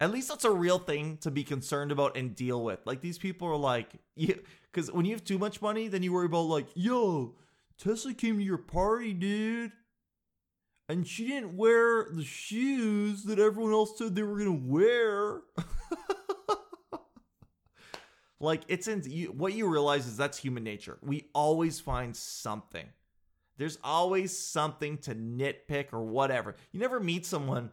At 0.00 0.10
least 0.10 0.28
that's 0.28 0.44
a 0.44 0.50
real 0.50 0.78
thing 0.78 1.16
to 1.18 1.30
be 1.30 1.42
concerned 1.42 1.90
about 1.90 2.16
and 2.16 2.34
deal 2.34 2.62
with. 2.62 2.80
Like 2.84 3.00
these 3.00 3.18
people 3.18 3.48
are 3.48 3.56
like, 3.56 3.92
because 4.16 4.92
when 4.92 5.06
you 5.06 5.12
have 5.12 5.24
too 5.24 5.38
much 5.38 5.62
money, 5.62 5.88
then 5.88 6.02
you 6.02 6.12
worry 6.12 6.26
about 6.26 6.42
like, 6.42 6.66
yo, 6.74 7.34
Tesla 7.78 8.12
came 8.14 8.38
to 8.38 8.44
your 8.44 8.58
party, 8.58 9.12
dude 9.12 9.72
and 10.88 11.06
she 11.06 11.26
didn't 11.26 11.56
wear 11.56 12.06
the 12.10 12.24
shoes 12.24 13.24
that 13.24 13.38
everyone 13.38 13.72
else 13.72 13.98
said 13.98 14.14
they 14.14 14.22
were 14.22 14.38
gonna 14.38 14.52
wear. 14.52 15.40
like 18.40 18.62
it's 18.68 18.86
in 18.86 19.02
you, 19.06 19.32
what 19.32 19.52
you 19.52 19.68
realize 19.68 20.06
is 20.06 20.16
that's 20.16 20.38
human 20.38 20.62
nature. 20.62 20.98
We 21.02 21.28
always 21.34 21.80
find 21.80 22.14
something. 22.16 22.86
There's 23.58 23.78
always 23.82 24.36
something 24.36 24.98
to 24.98 25.14
nitpick 25.14 25.92
or 25.92 26.04
whatever. 26.04 26.54
You 26.72 26.80
never 26.80 27.00
meet 27.00 27.26
someone 27.26 27.70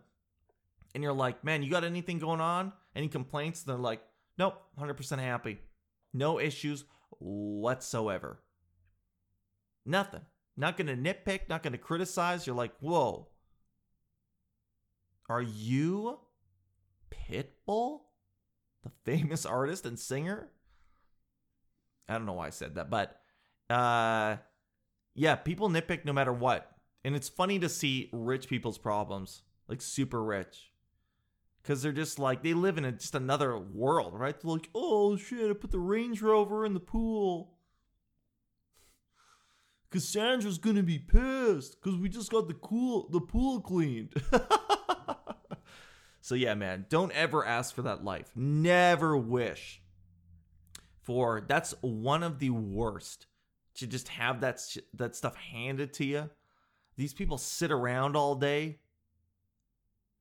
and 0.93 1.03
you're 1.03 1.13
like, 1.13 1.43
man, 1.43 1.63
you 1.63 1.71
got 1.71 1.83
anything 1.83 2.19
going 2.19 2.41
on? 2.41 2.73
Any 2.95 3.07
complaints? 3.07 3.63
And 3.63 3.69
they're 3.73 3.81
like, 3.81 4.01
nope, 4.37 4.61
100% 4.79 5.19
happy. 5.19 5.59
No 6.13 6.39
issues 6.39 6.85
whatsoever. 7.19 8.39
Nothing. 9.85 10.21
Not 10.55 10.77
going 10.77 10.87
to 10.87 10.95
nitpick, 10.95 11.49
not 11.49 11.63
going 11.63 11.73
to 11.73 11.79
criticize. 11.79 12.45
You're 12.45 12.55
like, 12.55 12.73
whoa. 12.79 13.27
Are 15.29 15.41
you 15.41 16.19
Pitbull? 17.11 18.01
The 18.83 18.91
famous 19.05 19.45
artist 19.45 19.85
and 19.85 19.97
singer? 19.97 20.49
I 22.07 22.13
don't 22.13 22.25
know 22.25 22.33
why 22.33 22.47
I 22.47 22.51
said 22.51 22.75
that, 22.75 22.89
but 22.89 23.19
uh 23.69 24.37
yeah, 25.15 25.35
people 25.35 25.69
nitpick 25.69 26.05
no 26.05 26.13
matter 26.13 26.33
what. 26.33 26.69
And 27.05 27.15
it's 27.15 27.29
funny 27.29 27.59
to 27.59 27.69
see 27.69 28.09
rich 28.11 28.47
people's 28.47 28.77
problems, 28.77 29.43
like 29.67 29.81
super 29.81 30.23
rich. 30.23 30.72
Cause 31.63 31.81
they're 31.81 31.93
just 31.93 32.19
like 32.19 32.43
they 32.43 32.53
live 32.53 32.77
in 32.77 32.83
a, 32.83 32.91
just 32.91 33.15
another 33.15 33.57
world, 33.57 34.19
right? 34.19 34.37
They're 34.37 34.51
like, 34.51 34.69
oh 34.75 35.15
shit, 35.15 35.49
I 35.49 35.53
put 35.53 35.71
the 35.71 35.79
Range 35.79 36.21
Rover 36.21 36.65
in 36.65 36.73
the 36.73 36.81
pool. 36.81 37.53
Cassandra's 39.89 40.57
gonna 40.57 40.83
be 40.83 40.99
pissed 40.99 41.81
because 41.81 41.97
we 41.97 42.09
just 42.09 42.31
got 42.31 42.49
the 42.49 42.53
cool 42.53 43.07
the 43.09 43.21
pool 43.21 43.61
cleaned. 43.61 44.13
so 46.21 46.35
yeah, 46.35 46.53
man, 46.53 46.85
don't 46.89 47.13
ever 47.13 47.45
ask 47.45 47.73
for 47.73 47.83
that 47.83 48.03
life. 48.03 48.31
Never 48.35 49.15
wish 49.15 49.81
for 51.03 51.45
that's 51.47 51.73
one 51.79 52.23
of 52.23 52.39
the 52.39 52.49
worst 52.49 53.27
to 53.75 53.87
just 53.87 54.09
have 54.09 54.41
that 54.41 54.59
that 54.93 55.15
stuff 55.15 55.35
handed 55.35 55.93
to 55.93 56.05
you. 56.05 56.29
These 56.97 57.13
people 57.13 57.37
sit 57.37 57.71
around 57.71 58.17
all 58.17 58.35
day 58.35 58.79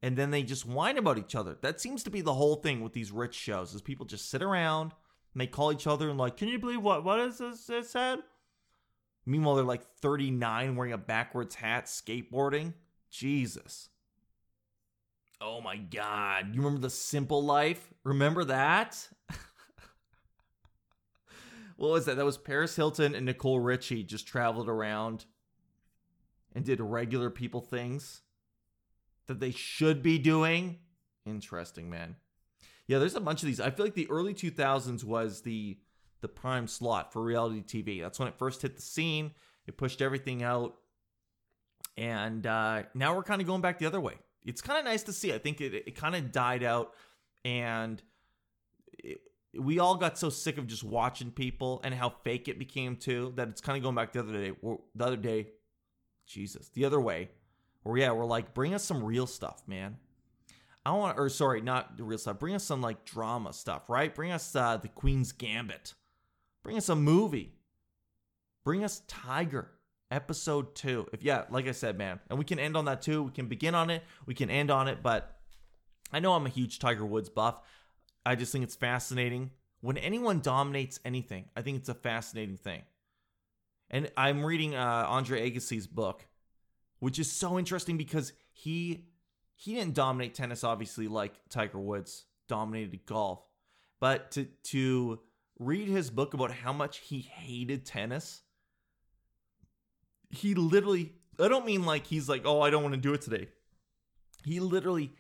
and 0.03 0.17
then 0.17 0.31
they 0.31 0.43
just 0.43 0.67
whine 0.67 0.99
about 0.99 1.19
each 1.19 1.35
other. 1.35 1.57
That 1.63 1.81
seems 1.81 2.03
to 2.03 2.11
be 2.11 2.21
the 2.21 2.35
whole 2.35 2.57
thing 2.57 2.81
with 2.81 2.93
these 2.93 3.13
rich 3.13 3.35
shows 3.35 3.73
is 3.73 3.81
people 3.81 4.05
just 4.05 4.29
sit 4.29 4.43
around 4.43 4.93
and 5.33 5.41
they 5.41 5.47
call 5.47 5.73
each 5.73 5.87
other 5.87 6.11
and 6.11 6.19
like, 6.19 6.37
"Can 6.37 6.49
you 6.49 6.59
believe 6.59 6.83
what 6.83 7.05
what 7.05 7.21
is 7.21 7.39
this 7.39 7.71
it 7.71 7.87
said?" 7.87 8.19
Meanwhile, 9.25 9.55
they're 9.55 9.65
like 9.65 9.85
39 10.01 10.75
wearing 10.75 10.93
a 10.93 10.99
backwards 10.99 11.55
hat 11.55 11.87
skateboarding. 11.87 12.75
Jesus. 13.09 13.89
Oh 15.41 15.61
my 15.61 15.77
God. 15.77 16.55
You 16.55 16.61
remember 16.61 16.81
The 16.81 16.91
Simple 16.91 17.45
Life? 17.45 17.93
Remember 18.05 18.45
that? 18.45 19.09
what 21.77 21.91
was 21.91 22.07
that? 22.07 22.17
That 22.17 22.25
was 22.25 22.39
Paris 22.39 22.75
Hilton 22.75 23.15
and 23.15 23.27
Nicole 23.27 23.61
Richie 23.61 24.03
just 24.03 24.27
traveled 24.27 24.69
around 24.69 25.27
and 26.55 26.65
did 26.65 26.81
regular 26.81 27.31
people 27.31 27.61
things 27.61 28.23
that 29.27 29.41
they 29.41 29.51
should 29.51 30.03
be 30.03 30.19
doing. 30.19 30.79
Interesting, 31.25 31.89
man. 31.89 32.17
Yeah, 32.87 32.99
there's 32.99 33.15
a 33.15 33.21
bunch 33.21 33.43
of 33.43 33.47
these. 33.47 33.61
I 33.61 33.71
feel 33.71 33.87
like 33.87 33.95
the 33.95 34.11
early 34.11 34.35
2000s 34.35 35.05
was 35.05 35.43
the 35.43 35.79
the 36.21 36.29
prime 36.29 36.69
slot 36.69 37.13
for 37.13 37.23
reality 37.23 37.63
TV. 37.63 38.01
That's 38.01 38.19
when 38.19 38.29
it 38.29 38.39
first 38.39 38.63
hit 38.63 38.77
the 38.77 38.83
scene. 38.83 39.33
It 39.67 39.77
pushed 39.77 40.01
everything 40.01 40.43
out. 40.43 40.77
And 41.97 42.47
uh, 42.47 42.85
now 42.95 43.15
we're 43.15 43.25
kind 43.25 43.41
of 43.41 43.47
going 43.47 43.61
back 43.61 43.79
the 43.79 43.87
other 43.87 44.01
way. 44.01 44.15
It's 44.45 44.63
kind 44.63 44.79
of 44.79 44.85
nice 44.85 45.03
to 45.05 45.13
see. 45.13 45.33
I 45.33 45.39
think 45.39 45.61
it, 45.61 45.75
it 45.75 45.97
kind 45.97 46.15
of 46.15 46.33
died 46.33 46.63
out. 46.63 46.95
And 47.45 48.01
it, 48.99 49.21
we 49.59 49.81
all 49.81 49.97
got 49.97 50.17
so 50.17 50.31
sick 50.31 50.59
of 50.59 50.67
just 50.67 50.85
watching 50.85 51.31
people 51.31 51.81
and 51.85 51.93
how 51.93 52.15
fake 52.23 52.49
it 52.49 52.59
became 52.59 52.97
too 52.97 53.33
that 53.37 53.49
it's 53.49 53.61
kind 53.61 53.77
of 53.77 53.83
going 53.83 53.97
back 53.97 54.13
the 54.13 54.21
other 54.21 54.33
day. 54.33 54.53
The 54.95 55.05
other 55.05 55.17
day, 55.17 55.49
Jesus, 56.27 56.69
the 56.69 56.85
other 56.85 57.01
way. 57.01 57.31
Where 57.83 57.97
yeah, 57.97 58.13
we're 58.13 58.25
like, 58.25 58.55
bring 58.55 58.75
us 58.75 58.85
some 58.85 59.03
real 59.03 59.27
stuff, 59.27 59.63
man. 59.67 59.97
I 60.85 60.93
want, 60.93 61.19
or 61.19 61.29
sorry, 61.29 61.61
not 61.61 61.97
the 61.97 62.05
real 62.05 62.19
stuff. 62.19 62.39
Bring 62.39 62.55
us 62.55 62.65
some 62.65 62.81
like 62.81 63.05
drama 63.05 63.53
stuff, 63.53 63.89
right? 63.89 64.15
Bring 64.15 64.33
us 64.33 64.55
uh, 64.55 64.77
the 64.77 64.89
Queen's 64.89 65.33
Gambit. 65.33 65.95
Bring 66.63 66.77
us 66.77 66.89
a 66.89 66.97
movie. 66.97 67.55
Bring 68.65 68.85
us 68.85 69.03
Tiger 69.07 69.71
episode 70.11 70.75
two. 70.75 71.07
If 71.13 71.23
yeah, 71.23 71.45
like 71.51 71.67
I 71.67 71.73
said, 71.73 71.97
man, 71.99 72.21
and 72.29 72.39
we 72.39 72.45
can 72.45 72.59
end 72.59 72.77
on 72.77 72.85
that 72.85 73.03
too. 73.03 73.23
We 73.25 73.33
can 73.33 73.47
begin 73.47 73.75
on 73.75 73.91
it, 73.91 74.03
we 74.27 74.35
can 74.35 74.51
end 74.51 74.71
on 74.71 74.89
it, 74.89 75.03
but 75.03 75.37
I 76.13 76.21
know 76.21 76.35
I'm 76.35 76.47
a 76.47 76.51
huge 76.51 76.79
Tiger 76.79 77.07
Woods 77.07 77.29
buff. 77.29 77.61
I 78.25 78.37
just 78.37 78.53
think 78.53 78.65
it's 78.65 78.77
fascinating. 78.77 79.51
When 79.81 79.97
anyone 79.97 80.41
dominates 80.41 81.01
anything, 81.05 81.47
I 81.57 81.63
think 81.63 81.79
it's 81.79 81.89
a 81.89 81.95
fascinating 81.95 82.57
thing. 82.57 82.83
And 83.91 84.11
I'm 84.17 84.45
reading 84.45 84.77
uh, 84.77 85.07
Andre 85.09 85.51
Agassi's 85.51 85.87
book, 85.87 86.25
which 87.03 87.19
is 87.19 87.29
so 87.29 87.59
interesting 87.59 87.97
because 87.97 88.33
he 88.53 89.07
he 89.57 89.75
didn't 89.75 89.95
dominate 89.95 90.37
tennis, 90.37 90.63
obviously, 90.63 91.09
like 91.09 91.33
Tiger 91.49 91.81
Woods 91.81 92.27
dominated 92.47 93.05
golf, 93.07 93.43
but 93.99 94.31
to 94.31 94.47
to 94.63 95.19
read 95.59 95.89
his 95.89 96.11
book 96.11 96.33
about 96.33 96.53
how 96.53 96.73
much 96.73 96.99
he 96.99 97.19
hated 97.19 97.85
tennis. 97.85 98.43
He 100.31 100.55
literally, 100.55 101.15
I 101.41 101.49
don't 101.49 101.67
mean 101.67 101.85
like 101.85 102.07
he's 102.07 102.29
like, 102.29 102.43
oh, 102.45 102.61
I 102.61 102.71
don't 102.71 102.85
want 102.85 102.95
to 102.95 103.01
do 103.01 103.15
it 103.15 103.23
today. 103.23 103.49
He 104.45 104.61
literally 104.61 105.13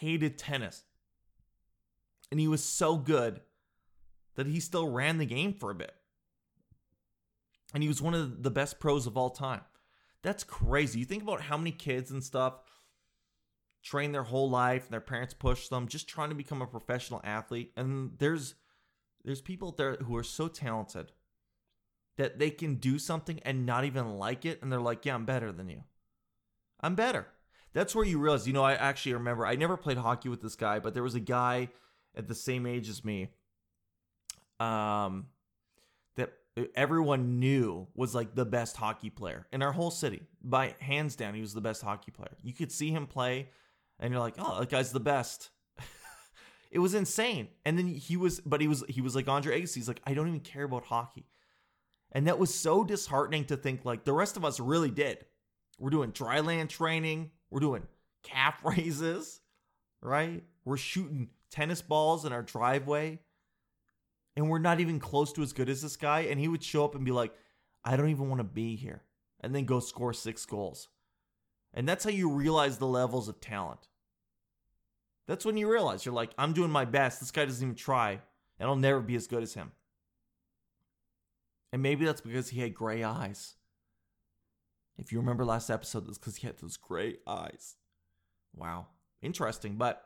hated 0.00 0.36
tennis. 0.36 0.82
And 2.32 2.40
he 2.40 2.48
was 2.48 2.64
so 2.64 2.96
good 2.96 3.40
that 4.34 4.48
he 4.48 4.58
still 4.58 4.88
ran 4.88 5.18
the 5.18 5.26
game 5.26 5.54
for 5.54 5.70
a 5.70 5.76
bit. 5.76 5.94
And 7.72 7.84
he 7.84 7.88
was 7.88 8.02
one 8.02 8.14
of 8.14 8.42
the 8.42 8.50
best 8.50 8.80
pros 8.80 9.06
of 9.06 9.16
all 9.16 9.30
time. 9.30 9.60
That's 10.22 10.44
crazy. 10.44 11.00
You 11.00 11.04
think 11.04 11.22
about 11.22 11.42
how 11.42 11.56
many 11.56 11.72
kids 11.72 12.10
and 12.10 12.22
stuff 12.22 12.54
train 13.82 14.12
their 14.12 14.24
whole 14.24 14.50
life 14.50 14.84
and 14.84 14.92
their 14.92 15.00
parents 15.00 15.32
push 15.32 15.68
them 15.68 15.88
just 15.88 16.08
trying 16.08 16.28
to 16.28 16.34
become 16.34 16.60
a 16.60 16.66
professional 16.66 17.20
athlete. 17.24 17.72
And 17.76 18.12
there's 18.18 18.54
there's 19.24 19.40
people 19.40 19.72
there 19.72 19.96
who 19.96 20.16
are 20.16 20.22
so 20.22 20.48
talented 20.48 21.12
that 22.16 22.38
they 22.38 22.50
can 22.50 22.74
do 22.76 22.98
something 22.98 23.40
and 23.44 23.64
not 23.64 23.84
even 23.84 24.18
like 24.18 24.44
it 24.44 24.60
and 24.62 24.70
they're 24.70 24.80
like 24.80 25.04
yeah 25.04 25.14
i'm 25.14 25.24
better 25.24 25.52
than 25.52 25.68
you 25.68 25.82
i'm 26.80 26.94
better 26.94 27.26
that's 27.72 27.94
where 27.94 28.04
you 28.04 28.18
realize 28.18 28.46
you 28.46 28.52
know 28.52 28.62
i 28.62 28.74
actually 28.74 29.14
remember 29.14 29.46
i 29.46 29.54
never 29.54 29.76
played 29.76 29.96
hockey 29.96 30.28
with 30.28 30.42
this 30.42 30.56
guy 30.56 30.78
but 30.78 30.94
there 30.94 31.02
was 31.02 31.14
a 31.14 31.20
guy 31.20 31.68
at 32.14 32.28
the 32.28 32.34
same 32.34 32.66
age 32.66 32.88
as 32.88 33.04
me 33.04 33.28
um 34.58 35.26
everyone 36.74 37.38
knew 37.38 37.86
was 37.94 38.14
like 38.14 38.34
the 38.34 38.44
best 38.44 38.76
hockey 38.76 39.10
player 39.10 39.46
in 39.52 39.62
our 39.62 39.72
whole 39.72 39.90
city 39.90 40.22
by 40.42 40.74
hands 40.80 41.16
down 41.16 41.34
he 41.34 41.40
was 41.40 41.54
the 41.54 41.60
best 41.60 41.82
hockey 41.82 42.10
player 42.10 42.36
you 42.42 42.52
could 42.52 42.72
see 42.72 42.90
him 42.90 43.06
play 43.06 43.48
and 43.98 44.12
you're 44.12 44.20
like 44.20 44.34
oh 44.38 44.60
that 44.60 44.68
guy's 44.68 44.92
the 44.92 45.00
best 45.00 45.50
it 46.70 46.78
was 46.78 46.94
insane. 46.94 47.48
And 47.64 47.78
then 47.78 47.88
he 47.88 48.16
was, 48.16 48.40
but 48.40 48.60
he 48.60 48.68
was, 48.68 48.84
he 48.88 49.00
was 49.00 49.14
like 49.14 49.28
Andre 49.28 49.60
Agassi. 49.60 49.76
He's 49.76 49.88
like, 49.88 50.00
I 50.06 50.14
don't 50.14 50.28
even 50.28 50.40
care 50.40 50.64
about 50.64 50.84
hockey. 50.84 51.26
And 52.12 52.26
that 52.26 52.38
was 52.38 52.52
so 52.54 52.84
disheartening 52.84 53.44
to 53.46 53.56
think 53.56 53.84
like 53.84 54.04
the 54.04 54.12
rest 54.12 54.36
of 54.36 54.44
us 54.44 54.58
really 54.58 54.90
did. 54.90 55.24
We're 55.78 55.90
doing 55.90 56.10
dry 56.10 56.40
land 56.40 56.70
training. 56.70 57.30
We're 57.50 57.60
doing 57.60 57.84
calf 58.22 58.60
raises, 58.64 59.40
right? 60.02 60.42
We're 60.64 60.76
shooting 60.76 61.30
tennis 61.50 61.82
balls 61.82 62.24
in 62.24 62.32
our 62.32 62.42
driveway. 62.42 63.20
And 64.36 64.48
we're 64.48 64.58
not 64.58 64.80
even 64.80 65.00
close 65.00 65.32
to 65.32 65.42
as 65.42 65.52
good 65.52 65.68
as 65.68 65.82
this 65.82 65.96
guy. 65.96 66.20
And 66.20 66.38
he 66.38 66.48
would 66.48 66.62
show 66.62 66.84
up 66.84 66.94
and 66.94 67.04
be 67.04 67.10
like, 67.10 67.32
I 67.84 67.96
don't 67.96 68.10
even 68.10 68.28
want 68.28 68.40
to 68.40 68.44
be 68.44 68.76
here. 68.76 69.02
And 69.40 69.54
then 69.54 69.64
go 69.64 69.80
score 69.80 70.12
six 70.12 70.46
goals. 70.46 70.88
And 71.72 71.88
that's 71.88 72.04
how 72.04 72.10
you 72.10 72.30
realize 72.30 72.78
the 72.78 72.86
levels 72.86 73.28
of 73.28 73.40
talent. 73.40 73.88
That's 75.26 75.44
when 75.44 75.56
you 75.56 75.70
realize 75.70 76.04
you're 76.04 76.14
like, 76.14 76.30
I'm 76.36 76.52
doing 76.52 76.70
my 76.70 76.84
best. 76.84 77.20
This 77.20 77.30
guy 77.30 77.44
doesn't 77.44 77.64
even 77.64 77.76
try, 77.76 78.20
and 78.58 78.68
I'll 78.68 78.76
never 78.76 79.00
be 79.00 79.14
as 79.14 79.28
good 79.28 79.42
as 79.44 79.54
him. 79.54 79.70
And 81.72 81.82
maybe 81.82 82.04
that's 82.04 82.20
because 82.20 82.48
he 82.48 82.60
had 82.60 82.74
gray 82.74 83.04
eyes. 83.04 83.54
If 84.98 85.12
you 85.12 85.18
remember 85.20 85.44
last 85.44 85.70
episode, 85.70 86.06
that's 86.06 86.18
because 86.18 86.36
he 86.36 86.46
had 86.46 86.58
those 86.58 86.76
gray 86.76 87.18
eyes. 87.26 87.76
Wow. 88.54 88.88
interesting. 89.22 89.76
But 89.76 90.02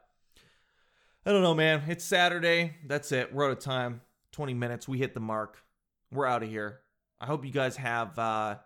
I 1.24 1.32
don't 1.32 1.42
know, 1.42 1.54
man. 1.54 1.84
It's 1.88 2.04
Saturday. 2.04 2.76
That's 2.86 3.10
it. 3.10 3.32
We're 3.32 3.46
out 3.46 3.52
of 3.52 3.60
time. 3.60 4.02
20 4.34 4.52
minutes. 4.54 4.88
We 4.88 4.98
hit 4.98 5.14
the 5.14 5.20
mark. 5.20 5.62
We're 6.12 6.26
out 6.26 6.42
of 6.42 6.48
here. 6.48 6.80
I 7.20 7.26
hope 7.26 7.44
you 7.44 7.50
guys 7.50 7.76
have 7.76 8.18
uh, 8.18 8.56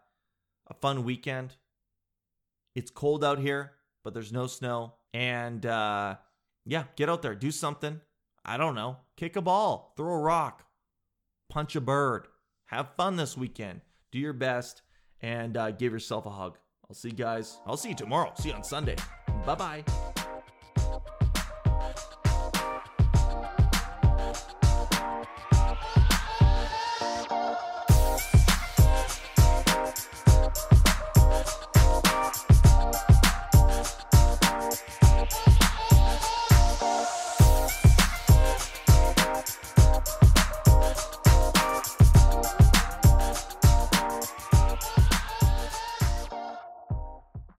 a 0.66 0.74
fun 0.80 1.04
weekend. 1.04 1.54
It's 2.74 2.90
cold 2.90 3.24
out 3.24 3.38
here, 3.38 3.72
but 4.02 4.14
there's 4.14 4.32
no 4.32 4.46
snow. 4.46 4.94
And 5.14 5.64
uh, 5.64 6.16
yeah, 6.64 6.84
get 6.96 7.08
out 7.08 7.22
there, 7.22 7.34
do 7.34 7.50
something. 7.50 8.00
I 8.44 8.56
don't 8.56 8.74
know. 8.74 8.96
Kick 9.16 9.36
a 9.36 9.42
ball, 9.42 9.92
throw 9.96 10.14
a 10.14 10.18
rock, 10.18 10.64
punch 11.48 11.76
a 11.76 11.80
bird. 11.80 12.28
Have 12.66 12.94
fun 12.96 13.16
this 13.16 13.36
weekend. 13.36 13.80
Do 14.10 14.18
your 14.18 14.32
best 14.32 14.82
and 15.20 15.56
uh, 15.56 15.70
give 15.70 15.92
yourself 15.92 16.26
a 16.26 16.30
hug. 16.30 16.58
I'll 16.88 16.94
see 16.94 17.10
you 17.10 17.14
guys. 17.14 17.58
I'll 17.66 17.76
see 17.76 17.90
you 17.90 17.94
tomorrow. 17.94 18.32
See 18.38 18.48
you 18.48 18.54
on 18.54 18.64
Sunday. 18.64 18.96
Bye 19.44 19.54
bye. 19.54 20.27